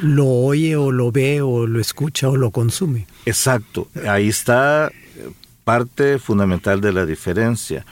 lo 0.02 0.26
oye 0.26 0.76
o 0.76 0.92
lo 0.92 1.12
ve 1.12 1.42
o 1.42 1.66
lo 1.66 1.78
escucha 1.78 2.30
o 2.30 2.36
lo 2.36 2.50
consume. 2.50 3.06
Exacto, 3.26 3.88
ahí 4.08 4.28
está 4.28 4.90
parte 5.64 6.18
fundamental 6.18 6.80
de 6.80 6.92
la 6.92 7.06
diferencia. 7.06 7.84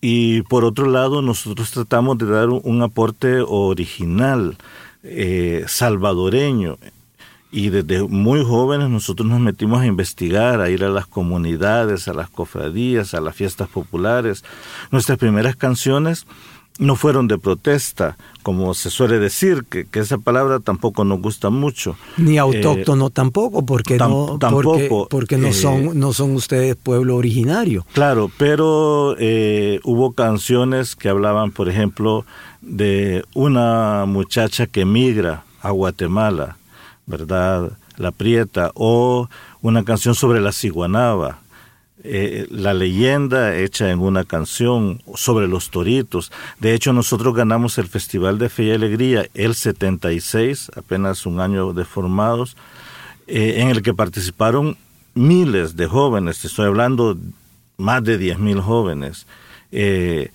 Y 0.00 0.42
por 0.42 0.64
otro 0.64 0.86
lado, 0.86 1.20
nosotros 1.22 1.70
tratamos 1.70 2.18
de 2.18 2.26
dar 2.26 2.48
un 2.48 2.82
aporte 2.82 3.40
original, 3.46 4.56
eh, 5.02 5.64
salvadoreño. 5.66 6.78
Y 7.52 7.70
desde 7.70 8.04
muy 8.04 8.44
jóvenes 8.44 8.88
nosotros 8.88 9.28
nos 9.28 9.40
metimos 9.40 9.80
a 9.82 9.86
investigar, 9.86 10.60
a 10.60 10.70
ir 10.70 10.84
a 10.84 10.88
las 10.88 11.06
comunidades, 11.06 12.06
a 12.06 12.14
las 12.14 12.30
cofradías, 12.30 13.12
a 13.12 13.20
las 13.20 13.34
fiestas 13.34 13.68
populares. 13.68 14.44
Nuestras 14.92 15.18
primeras 15.18 15.56
canciones 15.56 16.26
no 16.80 16.96
fueron 16.96 17.28
de 17.28 17.38
protesta, 17.38 18.16
como 18.42 18.72
se 18.72 18.88
suele 18.88 19.18
decir, 19.18 19.64
que, 19.68 19.86
esa 19.92 20.16
palabra 20.16 20.60
tampoco 20.60 21.04
nos 21.04 21.20
gusta 21.20 21.50
mucho. 21.50 21.94
Ni 22.16 22.36
eh, 22.36 22.38
autóctono 22.38 23.10
tampoco, 23.10 23.64
porque 23.66 23.98
no, 23.98 24.38
tampoco, 24.40 25.06
porque, 25.08 25.36
no, 25.36 25.52
son, 25.52 25.76
eh, 25.76 25.90
no 25.94 26.14
son 26.14 26.34
ustedes 26.34 26.74
pueblo 26.76 27.16
originario. 27.16 27.86
Claro, 27.92 28.30
pero 28.38 29.14
eh, 29.18 29.80
hubo 29.84 30.12
canciones 30.12 30.96
que 30.96 31.10
hablaban, 31.10 31.52
por 31.52 31.68
ejemplo, 31.68 32.24
de 32.62 33.24
una 33.34 34.06
muchacha 34.06 34.66
que 34.66 34.86
migra 34.86 35.44
a 35.60 35.70
Guatemala, 35.70 36.56
¿verdad? 37.06 37.72
La 37.98 38.10
Prieta, 38.10 38.72
o 38.74 39.28
una 39.60 39.84
canción 39.84 40.14
sobre 40.14 40.40
la 40.40 40.52
ciguanaba, 40.52 41.40
eh, 42.02 42.46
la 42.50 42.72
leyenda 42.72 43.56
hecha 43.56 43.90
en 43.90 44.00
una 44.00 44.24
canción 44.24 45.02
sobre 45.14 45.48
los 45.48 45.70
toritos. 45.70 46.32
De 46.58 46.74
hecho, 46.74 46.92
nosotros 46.92 47.34
ganamos 47.34 47.78
el 47.78 47.88
Festival 47.88 48.38
de 48.38 48.48
Fe 48.48 48.64
y 48.64 48.70
Alegría 48.72 49.26
el 49.34 49.54
76, 49.54 50.70
apenas 50.76 51.26
un 51.26 51.40
año 51.40 51.72
de 51.72 51.84
formados, 51.84 52.56
eh, 53.26 53.56
en 53.58 53.68
el 53.68 53.82
que 53.82 53.94
participaron 53.94 54.76
miles 55.14 55.76
de 55.76 55.86
jóvenes, 55.86 56.44
estoy 56.44 56.66
hablando 56.66 57.16
más 57.76 58.02
de 58.04 58.18
10 58.18 58.38
mil 58.38 58.60
jóvenes. 58.60 59.26
Eh, 59.72 60.30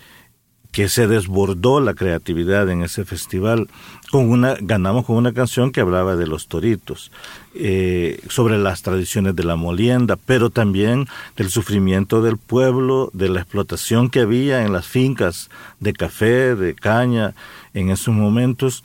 que 0.76 0.90
se 0.90 1.08
desbordó 1.08 1.80
la 1.80 1.94
creatividad 1.94 2.70
en 2.70 2.84
ese 2.84 3.06
festival. 3.06 3.70
Con 4.12 4.30
una, 4.30 4.58
ganamos 4.60 5.06
con 5.06 5.16
una 5.16 5.32
canción 5.32 5.72
que 5.72 5.80
hablaba 5.80 6.18
de 6.18 6.28
los 6.28 6.48
toritos, 6.48 7.14
eh, 7.54 8.20
sobre 8.28 8.58
las 8.58 8.82
tradiciones 8.82 9.38
de 9.38 9.46
la 9.46 9.56
molienda, 9.56 10.18
pero 10.18 10.50
también 10.50 11.08
del 11.38 11.50
sufrimiento 11.50 12.22
del 12.22 12.38
pueblo, 12.38 13.10
de 13.14 13.30
la 13.30 13.40
explotación 13.40 14.10
que 14.10 14.20
había 14.20 14.66
en 14.66 14.74
las 14.74 14.86
fincas 14.86 15.50
de 15.80 15.94
café, 15.94 16.56
de 16.56 16.76
caña, 16.76 17.36
en 17.74 17.90
esos 17.90 18.14
momentos. 18.14 18.84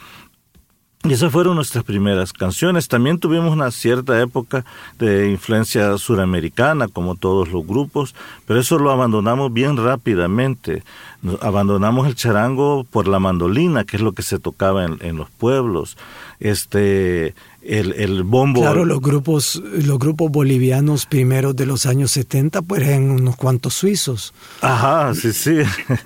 Y 1.03 1.15
esas 1.15 1.33
fueron 1.33 1.57
nuestras 1.57 1.83
primeras 1.83 2.35
canciones. 2.35 2.87
También 2.87 3.19
tuvimos 3.19 3.53
una 3.53 3.71
cierta 3.71 4.21
época 4.21 4.67
de 4.99 5.31
influencia 5.31 5.97
suramericana, 5.97 6.89
como 6.89 7.15
todos 7.15 7.49
los 7.49 7.67
grupos, 7.67 8.15
pero 8.47 8.61
eso 8.61 8.79
lo 8.79 8.91
abandonamos 8.91 9.51
bien 9.51 9.79
rápidamente. 9.79 10.83
Abandonamos 11.41 12.07
el 12.07 12.15
charango 12.15 12.85
por 12.85 13.07
la 13.07 13.19
mandolina, 13.19 13.85
que 13.85 13.97
es 13.97 14.03
lo 14.03 14.13
que 14.13 14.23
se 14.23 14.39
tocaba 14.39 14.85
en, 14.85 14.99
en 15.01 15.17
los 15.17 15.29
pueblos. 15.31 15.97
Este, 16.41 17.35
el, 17.63 17.93
el, 17.93 18.23
bombo. 18.23 18.63
Claro, 18.63 18.87
los 18.87 19.01
grupos, 19.01 19.63
los 19.63 19.99
grupos 19.99 20.31
bolivianos 20.31 21.05
primeros 21.05 21.55
de 21.55 21.67
los 21.67 21.85
años 21.85 22.11
70, 22.13 22.63
pues 22.63 22.83
eran 22.83 23.11
unos 23.11 23.37
cuantos 23.37 23.75
suizos. 23.75 24.33
Ajá, 24.63 25.15
sí, 25.15 25.33
sí. 25.33 25.59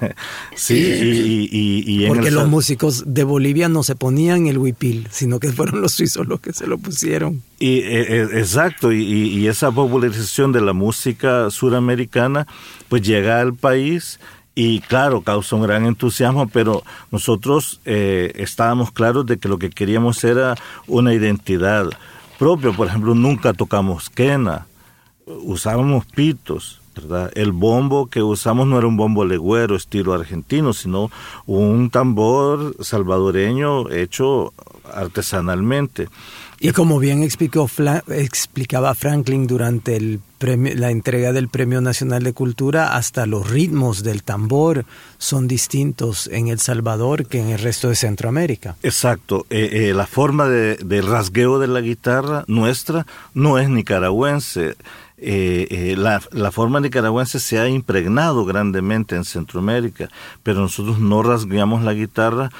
sí, 0.56 0.74
y, 0.74 1.48
y, 1.52 2.04
y 2.04 2.08
Porque 2.08 2.32
los 2.32 2.48
músicos 2.48 3.04
de 3.06 3.22
Bolivia 3.22 3.68
no 3.68 3.84
se 3.84 3.94
ponían 3.94 4.48
el 4.48 4.58
huipil, 4.58 5.06
sino 5.12 5.38
que 5.38 5.52
fueron 5.52 5.80
los 5.80 5.92
suizos 5.92 6.26
los 6.26 6.40
que 6.40 6.52
se 6.52 6.66
lo 6.66 6.78
pusieron. 6.78 7.42
Y, 7.60 7.78
e, 7.78 8.00
e, 8.00 8.22
exacto, 8.40 8.92
y, 8.92 9.46
esa 9.46 9.70
popularización 9.70 10.52
de 10.52 10.60
la 10.60 10.72
música 10.72 11.50
suramericana, 11.50 12.48
pues 12.88 13.02
llega 13.02 13.40
al 13.40 13.54
país 13.54 14.18
y 14.54 14.80
claro, 14.80 15.22
causó 15.22 15.56
un 15.56 15.62
gran 15.62 15.84
entusiasmo, 15.84 16.48
pero 16.48 16.82
nosotros 17.10 17.80
eh, 17.84 18.32
estábamos 18.36 18.92
claros 18.92 19.26
de 19.26 19.38
que 19.38 19.48
lo 19.48 19.58
que 19.58 19.70
queríamos 19.70 20.22
era 20.22 20.54
una 20.86 21.12
identidad 21.12 21.90
propia. 22.38 22.70
Por 22.72 22.86
ejemplo, 22.86 23.14
nunca 23.14 23.52
tocamos 23.52 24.10
quena, 24.10 24.66
usábamos 25.26 26.04
pitos. 26.06 26.80
¿verdad? 26.94 27.32
El 27.34 27.50
bombo 27.50 28.06
que 28.06 28.22
usamos 28.22 28.68
no 28.68 28.78
era 28.78 28.86
un 28.86 28.96
bombo 28.96 29.24
legüero 29.24 29.74
estilo 29.74 30.14
argentino, 30.14 30.72
sino 30.72 31.10
un 31.44 31.90
tambor 31.90 32.76
salvadoreño 32.78 33.90
hecho 33.90 34.52
artesanalmente. 34.92 36.08
Y 36.64 36.72
como 36.72 36.98
bien 36.98 37.22
explicó, 37.22 37.68
explicaba 38.08 38.94
Franklin 38.94 39.46
durante 39.46 39.96
el 39.96 40.20
la 40.40 40.90
entrega 40.90 41.32
del 41.32 41.48
Premio 41.48 41.80
Nacional 41.80 42.22
de 42.22 42.32
Cultura, 42.32 42.96
hasta 42.96 43.26
los 43.26 43.50
ritmos 43.50 44.02
del 44.02 44.22
tambor 44.22 44.84
son 45.18 45.46
distintos 45.46 46.26
en 46.26 46.48
El 46.48 46.58
Salvador 46.58 47.26
que 47.26 47.40
en 47.40 47.48
el 47.48 47.58
resto 47.58 47.88
de 47.88 47.96
Centroamérica. 47.96 48.76
Exacto. 48.82 49.46
Eh, 49.50 49.88
eh, 49.90 49.94
la 49.94 50.06
forma 50.06 50.48
de, 50.48 51.02
rasgueo 51.02 51.58
de 51.58 51.68
la 51.68 51.80
guitarra 51.80 52.44
nuestra 52.46 53.06
no 53.32 53.58
es 53.58 53.68
nicaragüense. 53.68 54.76
Eh, 55.16 55.94
la, 55.96 56.20
la, 56.32 56.50
forma 56.50 56.80
nicaragüense 56.80 57.40
se 57.40 57.58
ha 57.58 57.68
impregnado 57.68 58.44
grandemente 58.44 59.16
en 59.16 59.24
Centroamérica, 59.24 60.10
pero 60.42 60.60
nosotros 60.60 60.98
no 60.98 61.22
rasgueamos 61.22 61.82
la 61.82 61.94
guitarra 61.94 62.50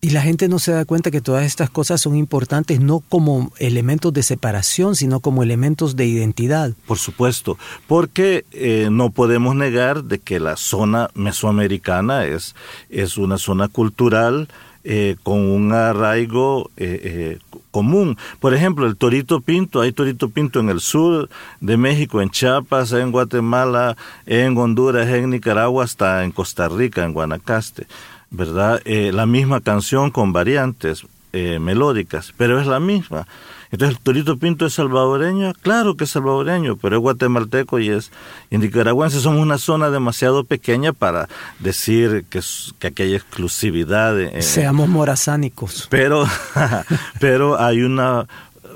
y 0.00 0.10
la 0.10 0.22
gente 0.22 0.48
no 0.48 0.58
se 0.58 0.72
da 0.72 0.84
cuenta 0.84 1.10
que 1.10 1.20
todas 1.20 1.44
estas 1.44 1.70
cosas 1.70 2.00
son 2.00 2.16
importantes 2.16 2.80
no 2.80 3.00
como 3.00 3.52
elementos 3.58 4.12
de 4.12 4.22
separación, 4.22 4.94
sino 4.94 5.20
como 5.20 5.42
elementos 5.42 5.96
de 5.96 6.06
identidad. 6.06 6.72
Por 6.86 6.98
supuesto, 6.98 7.58
porque 7.86 8.44
eh, 8.52 8.88
no 8.90 9.10
podemos 9.10 9.56
negar 9.56 10.04
de 10.04 10.18
que 10.18 10.38
la 10.38 10.56
zona 10.56 11.08
mesoamericana 11.14 12.24
es, 12.24 12.54
es 12.90 13.16
una 13.16 13.38
zona 13.38 13.68
cultural 13.68 14.48
eh, 14.84 15.16
con 15.22 15.40
un 15.40 15.72
arraigo 15.72 16.70
eh, 16.76 17.38
común. 17.72 18.16
Por 18.38 18.54
ejemplo, 18.54 18.86
el 18.86 18.96
torito 18.96 19.40
pinto, 19.40 19.80
hay 19.80 19.92
torito 19.92 20.28
pinto 20.28 20.60
en 20.60 20.68
el 20.68 20.80
sur 20.80 21.28
de 21.60 21.76
México, 21.76 22.22
en 22.22 22.30
Chiapas, 22.30 22.92
en 22.92 23.10
Guatemala, 23.10 23.96
en 24.26 24.56
Honduras, 24.56 25.08
en 25.08 25.30
Nicaragua, 25.30 25.84
hasta 25.84 26.22
en 26.22 26.30
Costa 26.30 26.68
Rica, 26.68 27.04
en 27.04 27.12
Guanacaste. 27.12 27.86
¿Verdad? 28.30 28.80
Eh, 28.84 29.12
la 29.12 29.26
misma 29.26 29.60
canción 29.60 30.10
con 30.10 30.32
variantes 30.32 31.06
eh, 31.32 31.58
melódicas, 31.58 32.32
pero 32.36 32.60
es 32.60 32.66
la 32.66 32.80
misma. 32.80 33.26
Entonces, 33.70 33.98
el 33.98 34.02
Torito 34.02 34.38
Pinto 34.38 34.64
es 34.64 34.74
salvadoreño, 34.74 35.52
claro 35.60 35.96
que 35.96 36.04
es 36.04 36.10
salvadoreño, 36.10 36.76
pero 36.76 36.96
es 36.96 37.02
guatemalteco 37.02 37.78
y 37.78 37.90
es 37.90 38.12
y 38.48 38.58
nicaragüense. 38.58 39.20
Somos 39.20 39.42
una 39.42 39.58
zona 39.58 39.90
demasiado 39.90 40.44
pequeña 40.44 40.92
para 40.92 41.28
decir 41.58 42.24
que, 42.30 42.40
que 42.78 42.86
aquí 42.86 43.02
hay 43.02 43.14
exclusividad. 43.14 44.14
Seamos 44.40 44.88
morazánicos. 44.88 45.88
Pero, 45.90 46.26
pero 47.20 47.60
hay 47.60 47.82
una 47.82 48.26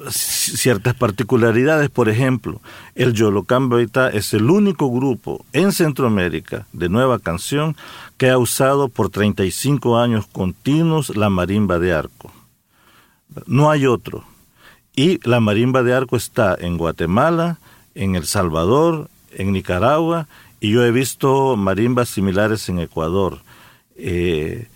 ciertas 0.09 0.94
particularidades. 0.94 1.90
Por 1.90 2.09
ejemplo, 2.09 2.61
el 2.94 3.12
Yolocán 3.12 3.70
es 4.12 4.32
el 4.34 4.51
único 4.51 4.90
grupo 4.90 5.44
en 5.53 5.72
Centroamérica 5.72 6.66
de 6.72 6.88
nueva 6.88 7.18
canción 7.18 7.76
que 8.16 8.30
ha 8.30 8.38
usado 8.38 8.88
por 8.88 9.11
35 9.11 9.98
años 9.98 10.26
continuos 10.26 11.16
la 11.16 11.30
marimba 11.30 11.78
de 11.78 11.92
arco. 11.92 12.32
No 13.46 13.70
hay 13.70 13.86
otro. 13.86 14.24
Y 14.96 15.26
la 15.28 15.40
marimba 15.40 15.82
de 15.82 15.94
arco 15.94 16.16
está 16.16 16.57
en 16.59 16.76
Guatemala, 16.76 17.59
en 17.94 18.16
El 18.16 18.26
Salvador, 18.26 19.09
en 19.32 19.53
Nicaragua, 19.53 20.26
y 20.61 20.72
yo 20.72 20.84
he 20.84 20.90
visto 20.90 21.57
marimbas 21.57 22.09
similares 22.09 22.68
en 22.68 22.80
Ecuador. 22.80 23.40
Eh, 23.96 24.68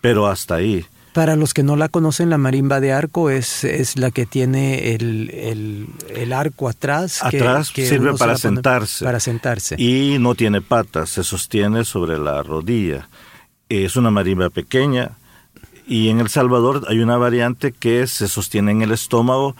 pero 0.00 0.26
hasta 0.26 0.56
ahí. 0.56 0.84
Para 1.12 1.36
los 1.36 1.52
que 1.52 1.62
no 1.62 1.76
la 1.76 1.90
conocen, 1.90 2.30
la 2.30 2.38
marimba 2.38 2.80
de 2.80 2.92
arco 2.92 3.28
es, 3.28 3.64
es 3.64 3.98
la 3.98 4.10
que 4.10 4.24
tiene 4.24 4.94
el, 4.94 5.88
el, 6.08 6.32
arco 6.32 6.68
atrás. 6.68 7.22
Atrás 7.22 7.68
sirve 7.68 8.14
para 8.14 8.38
sentarse. 8.38 9.04
Para 9.04 9.20
sentarse. 9.20 9.76
Y 9.78 10.16
no 10.18 10.34
tiene 10.34 10.62
patas, 10.62 11.10
se 11.10 11.22
sostiene 11.22 11.84
sobre 11.84 12.18
la 12.18 12.42
rodilla. 12.42 13.08
Es 13.68 13.96
una 13.96 14.10
marimba 14.10 14.48
pequeña. 14.48 15.18
Y 15.86 16.08
en 16.08 16.20
El 16.20 16.30
Salvador 16.30 16.86
hay 16.88 17.00
una 17.00 17.18
variante 17.18 17.72
que 17.72 18.06
se 18.06 18.26
sostiene 18.26 18.72
en 18.72 18.80
el 18.80 18.92
estómago 18.92 19.54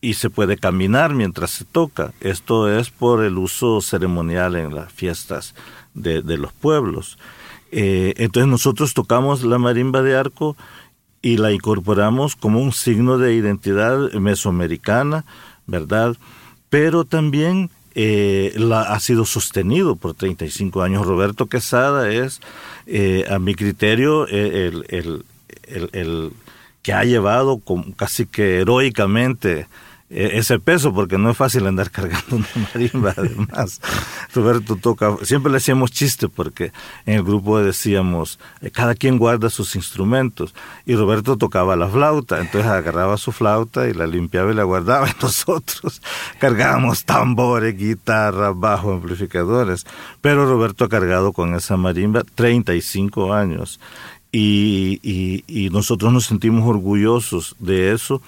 y 0.00 0.14
se 0.14 0.28
puede 0.28 0.56
caminar 0.56 1.14
mientras 1.14 1.50
se 1.50 1.64
toca. 1.64 2.12
Esto 2.20 2.68
es 2.68 2.90
por 2.90 3.22
el 3.22 3.38
uso 3.38 3.80
ceremonial 3.80 4.56
en 4.56 4.74
las 4.74 4.92
fiestas 4.92 5.54
de, 5.94 6.22
de 6.22 6.36
los 6.36 6.52
pueblos. 6.52 7.16
Eh, 7.72 8.14
entonces 8.16 8.48
nosotros 8.48 8.94
tocamos 8.94 9.42
la 9.42 9.58
marimba 9.58 10.02
de 10.02 10.16
arco 10.16 10.56
y 11.26 11.38
la 11.38 11.50
incorporamos 11.50 12.36
como 12.36 12.60
un 12.60 12.72
signo 12.72 13.18
de 13.18 13.34
identidad 13.34 14.12
mesoamericana, 14.12 15.24
¿verdad? 15.66 16.16
Pero 16.70 17.04
también 17.04 17.68
eh, 17.96 18.52
la, 18.54 18.82
ha 18.82 19.00
sido 19.00 19.24
sostenido 19.24 19.96
por 19.96 20.14
35 20.14 20.82
años. 20.82 21.04
Roberto 21.04 21.46
Quesada 21.46 22.10
es, 22.10 22.40
eh, 22.86 23.24
a 23.28 23.40
mi 23.40 23.56
criterio, 23.56 24.28
el, 24.28 24.86
el, 24.88 25.24
el, 25.92 26.30
que 26.82 26.92
ha 26.92 27.02
llevado 27.02 27.60
casi 27.96 28.26
que 28.26 28.60
heroicamente 28.60 29.60
e, 29.60 29.66
ese 30.08 30.60
peso, 30.60 30.94
porque 30.94 31.18
no 31.18 31.30
es 31.30 31.36
fácil 31.36 31.66
andar 31.66 31.90
cargando 31.92 32.36
una 32.36 32.46
marimba. 32.72 33.14
Además, 33.16 33.80
Roberto 34.34 34.76
toca, 34.76 35.16
siempre 35.22 35.50
le 35.50 35.58
hacíamos 35.58 35.90
chiste 35.90 36.28
porque 36.28 36.72
en 37.06 37.14
el 37.14 37.22
grupo 37.24 37.58
decíamos, 37.58 38.38
eh, 38.60 38.70
cada 38.70 38.94
quien 38.94 39.18
guarda 39.18 39.50
sus 39.50 39.74
instrumentos, 39.74 40.54
y 40.84 40.94
Roberto 40.94 41.36
tocaba 41.36 41.76
la 41.76 41.88
flauta, 41.88 42.40
entonces 42.40 42.70
agarraba 42.70 43.16
su 43.16 43.32
flauta 43.32 43.88
y 43.88 43.94
la 43.94 44.06
limpiaba 44.06 44.52
y 44.52 44.54
la 44.54 44.64
guardaba, 44.64 45.08
y 45.10 45.22
nosotros 45.22 46.00
cargábamos 46.38 47.04
tambores, 47.04 47.76
guitarras, 47.76 48.58
bajo, 48.58 48.92
amplificadores, 48.92 49.86
pero 50.20 50.46
Roberto 50.46 50.84
ha 50.84 50.88
cargado 50.88 51.32
con 51.32 51.54
esa 51.54 51.76
marimba 51.76 52.22
35 52.34 53.32
años, 53.32 53.80
y, 54.30 55.00
y, 55.02 55.44
y 55.46 55.70
nosotros 55.70 56.12
nos 56.12 56.26
sentimos 56.26 56.68
orgullosos 56.68 57.56
de 57.58 57.92
eso, 57.92 58.20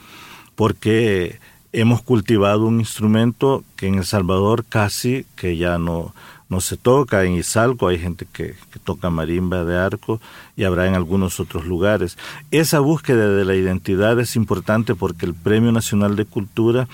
porque 0.54 1.38
hemos 1.80 2.02
cultivado 2.02 2.66
un 2.66 2.80
instrumento 2.80 3.62
que 3.76 3.86
en 3.86 3.96
El 3.96 4.04
Salvador 4.04 4.64
casi 4.68 5.24
que 5.36 5.56
ya 5.56 5.78
no, 5.78 6.12
no 6.48 6.60
se 6.60 6.76
toca. 6.76 7.22
En 7.22 7.34
Izalco 7.34 7.86
hay 7.86 8.00
gente 8.00 8.26
que, 8.32 8.56
toca 8.82 9.10
marimba 9.10 9.64
de 9.64 9.78
arco 9.78 10.20
y 10.56 10.64
habrá 10.64 10.88
en 10.88 10.94
algunos 10.94 11.38
otros 11.38 11.66
lugares. 11.66 12.18
Esa 12.50 12.80
búsqueda 12.80 13.28
de 13.28 13.44
la 13.44 13.54
identidad 13.54 14.18
es 14.18 14.34
importante 14.34 14.96
porque 14.96 15.24
el 15.24 15.34
Premio 15.34 15.70
Nacional 15.70 16.16
de 16.16 16.24
Cultura 16.24 16.88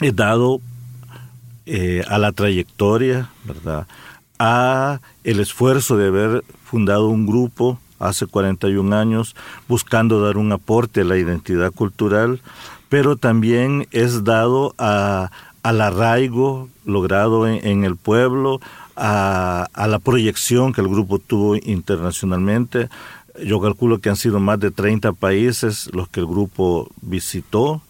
es 0.00 0.14
dado 0.14 0.60
eh, 1.66 2.04
a 2.06 2.18
la 2.18 2.30
trayectoria, 2.30 3.30
¿verdad? 3.44 3.88
A 4.38 5.00
el 5.24 5.40
esfuerzo 5.40 5.96
de 5.96 6.08
haber 6.08 6.44
fundado 6.64 7.08
un 7.08 7.26
grupo 7.26 7.80
hace 7.98 8.26
41 8.26 8.94
años 8.94 9.34
buscando 9.66 10.20
dar 10.20 10.36
un 10.36 10.52
aporte 10.52 11.00
a 11.00 11.04
la 11.04 11.16
identidad 11.16 11.72
cultural 11.72 12.40
pero 12.94 13.16
también 13.16 13.88
es 13.90 14.22
dado 14.22 14.72
a, 14.78 15.32
al 15.64 15.80
arraigo 15.80 16.68
logrado 16.84 17.48
en, 17.48 17.82
el 17.82 17.96
pueblo, 17.96 18.60
a, 18.94 19.68
la 19.74 19.98
proyección 19.98 20.72
que 20.72 20.80
el 20.80 20.86
grupo 20.86 21.18
tuvo 21.18 21.56
internacionalmente. 21.56 22.88
Yo 23.44 23.60
calculo 23.60 23.98
que 23.98 24.10
han 24.10 24.16
sido 24.16 24.38
más 24.38 24.60
de 24.60 24.70
30 24.70 25.12
países 25.14 25.90
los 25.92 26.08
que 26.08 26.20
el 26.20 26.26
grupo 26.26 26.88
visitó 27.00 27.82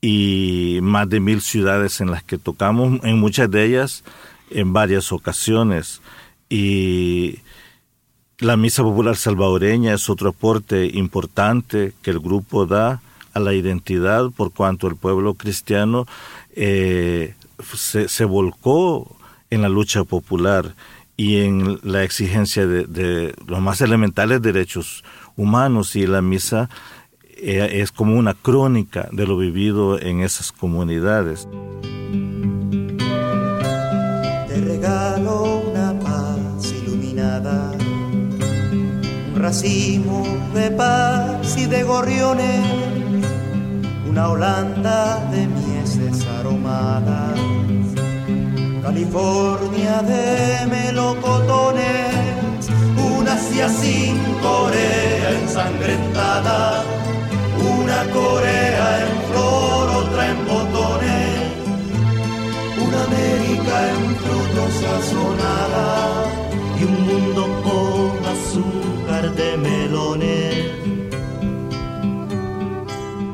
y 0.00 0.78
más 0.80 1.06
de 1.10 1.20
mil 1.20 1.42
ciudades 1.42 2.00
en 2.00 2.10
las 2.10 2.22
que 2.22 2.38
tocamos, 2.38 2.98
en 3.04 3.18
muchas 3.18 3.50
de 3.50 3.66
ellas 3.66 4.04
en 4.48 4.72
varias 4.72 5.12
ocasiones. 5.12 6.00
Y 6.48 7.40
la 8.38 8.56
Misa 8.56 8.82
Popular 8.82 9.16
Salvadoreña 9.16 9.92
es 9.92 10.08
otro 10.08 10.30
aporte 10.30 10.86
importante 10.86 11.92
que 12.00 12.10
el 12.10 12.20
grupo 12.20 12.64
da 12.64 13.02
a 13.32 13.40
la 13.40 13.54
identidad 13.54 14.30
por 14.30 14.52
cuanto 14.52 14.86
el 14.86 14.96
pueblo 14.96 15.34
cristiano 15.34 16.06
eh, 16.54 17.34
se, 17.74 18.24
volcó 18.24 19.16
en 19.50 19.62
la 19.62 19.68
lucha 19.68 20.04
popular 20.04 20.74
y 21.16 21.40
en 21.40 21.78
la 21.82 22.02
exigencia 22.02 22.66
de, 22.66 23.34
los 23.46 23.60
más 23.60 23.80
elementales 23.80 24.40
derechos 24.40 25.04
humanos 25.36 25.96
y 25.96 26.06
la 26.06 26.22
misa 26.22 26.70
eh, 27.36 27.80
es 27.80 27.92
como 27.92 28.16
una 28.16 28.34
crónica 28.34 29.08
de 29.12 29.26
lo 29.26 29.36
vivido 29.36 30.00
en 30.00 30.20
esas 30.20 30.52
comunidades. 30.52 31.46
Te 34.48 34.60
regalo 34.60 35.62
una 35.70 35.98
paz 36.00 36.72
iluminada, 36.84 37.72
racimo 39.36 40.26
de 40.54 40.70
paz 40.70 41.56
y 41.58 41.66
de 41.66 41.82
gorriones 41.82 42.90
una 44.10 44.28
Holanda 44.28 45.24
de 45.30 45.46
mieses 45.46 46.26
aromadas, 46.40 47.38
California 48.82 50.02
de 50.02 50.66
melocotones, 50.66 52.68
una 53.14 53.34
Asia 53.34 53.68
sin 53.68 54.16
Corea 54.42 55.30
ensangrentada, 55.42 56.82
una 57.78 58.00
Corea 58.12 58.86
en 59.04 59.12
flor, 59.28 59.84
otra 60.02 60.22
en 60.32 60.38
botones, 60.44 61.38
una 62.84 63.00
América 63.10 63.76
en 63.94 64.04
frutos 64.22 64.72
sazonada 64.82 65.88
y 66.80 66.82
un 66.82 66.96
mundo 67.06 67.42
con 67.62 68.10
azúcar 68.34 69.24
de 69.36 69.48
melones 69.56 70.79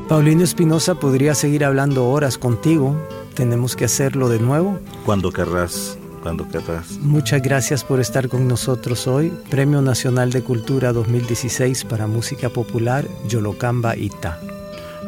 Paulino 0.07 0.45
Espinosa 0.45 0.95
podría 0.95 1.35
seguir 1.35 1.65
hablando 1.65 2.07
horas 2.07 2.37
contigo. 2.37 2.95
Tenemos 3.35 3.75
que 3.75 3.83
hacerlo 3.83 4.29
de 4.29 4.39
nuevo. 4.39 4.79
Cuando 5.05 5.31
querrás, 5.31 5.97
cuando 6.23 6.47
querrás. 6.47 6.91
Muchas 7.01 7.41
gracias 7.41 7.83
por 7.83 7.99
estar 7.99 8.29
con 8.29 8.47
nosotros 8.47 9.05
hoy. 9.05 9.33
Premio 9.49 9.81
Nacional 9.81 10.31
de 10.31 10.43
Cultura 10.43 10.93
2016 10.93 11.83
para 11.83 12.07
Música 12.07 12.47
Popular, 12.47 13.05
Yolocamba 13.27 13.97
Ita. 13.97 14.39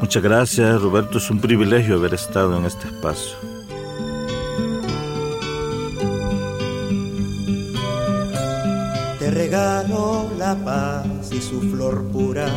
Muchas 0.02 0.22
gracias, 0.22 0.82
Roberto. 0.82 1.20
Es 1.20 1.32
un 1.32 1.40
privilegio 1.40 1.96
haber 1.96 2.14
estado 2.14 2.58
en 2.58 2.66
este 2.66 2.88
espacio. 2.90 3.38
Te 9.18 9.32
regalo 9.32 10.30
la 10.38 10.56
paz 10.56 11.32
y 11.32 11.40
su 11.40 11.62
flor 11.62 12.04
pura 12.12 12.50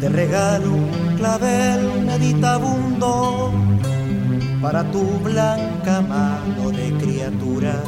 te 0.00 0.08
regalo 0.08 0.72
un 0.72 1.16
clavel 1.18 2.02
meditabundo 2.06 3.52
para 4.62 4.82
tu 4.90 5.04
blanca 5.22 6.00
mano 6.00 6.70
de 6.70 6.90
criatura. 7.02 7.82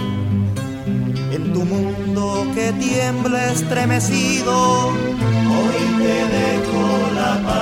En 1.32 1.52
tu 1.54 1.64
mundo 1.64 2.46
que 2.54 2.72
tiembla 2.74 3.52
estremecido, 3.52 4.88
hoy 4.88 5.80
te 6.02 6.16
dejo 6.36 6.84
la 7.14 7.32
paz 7.46 7.61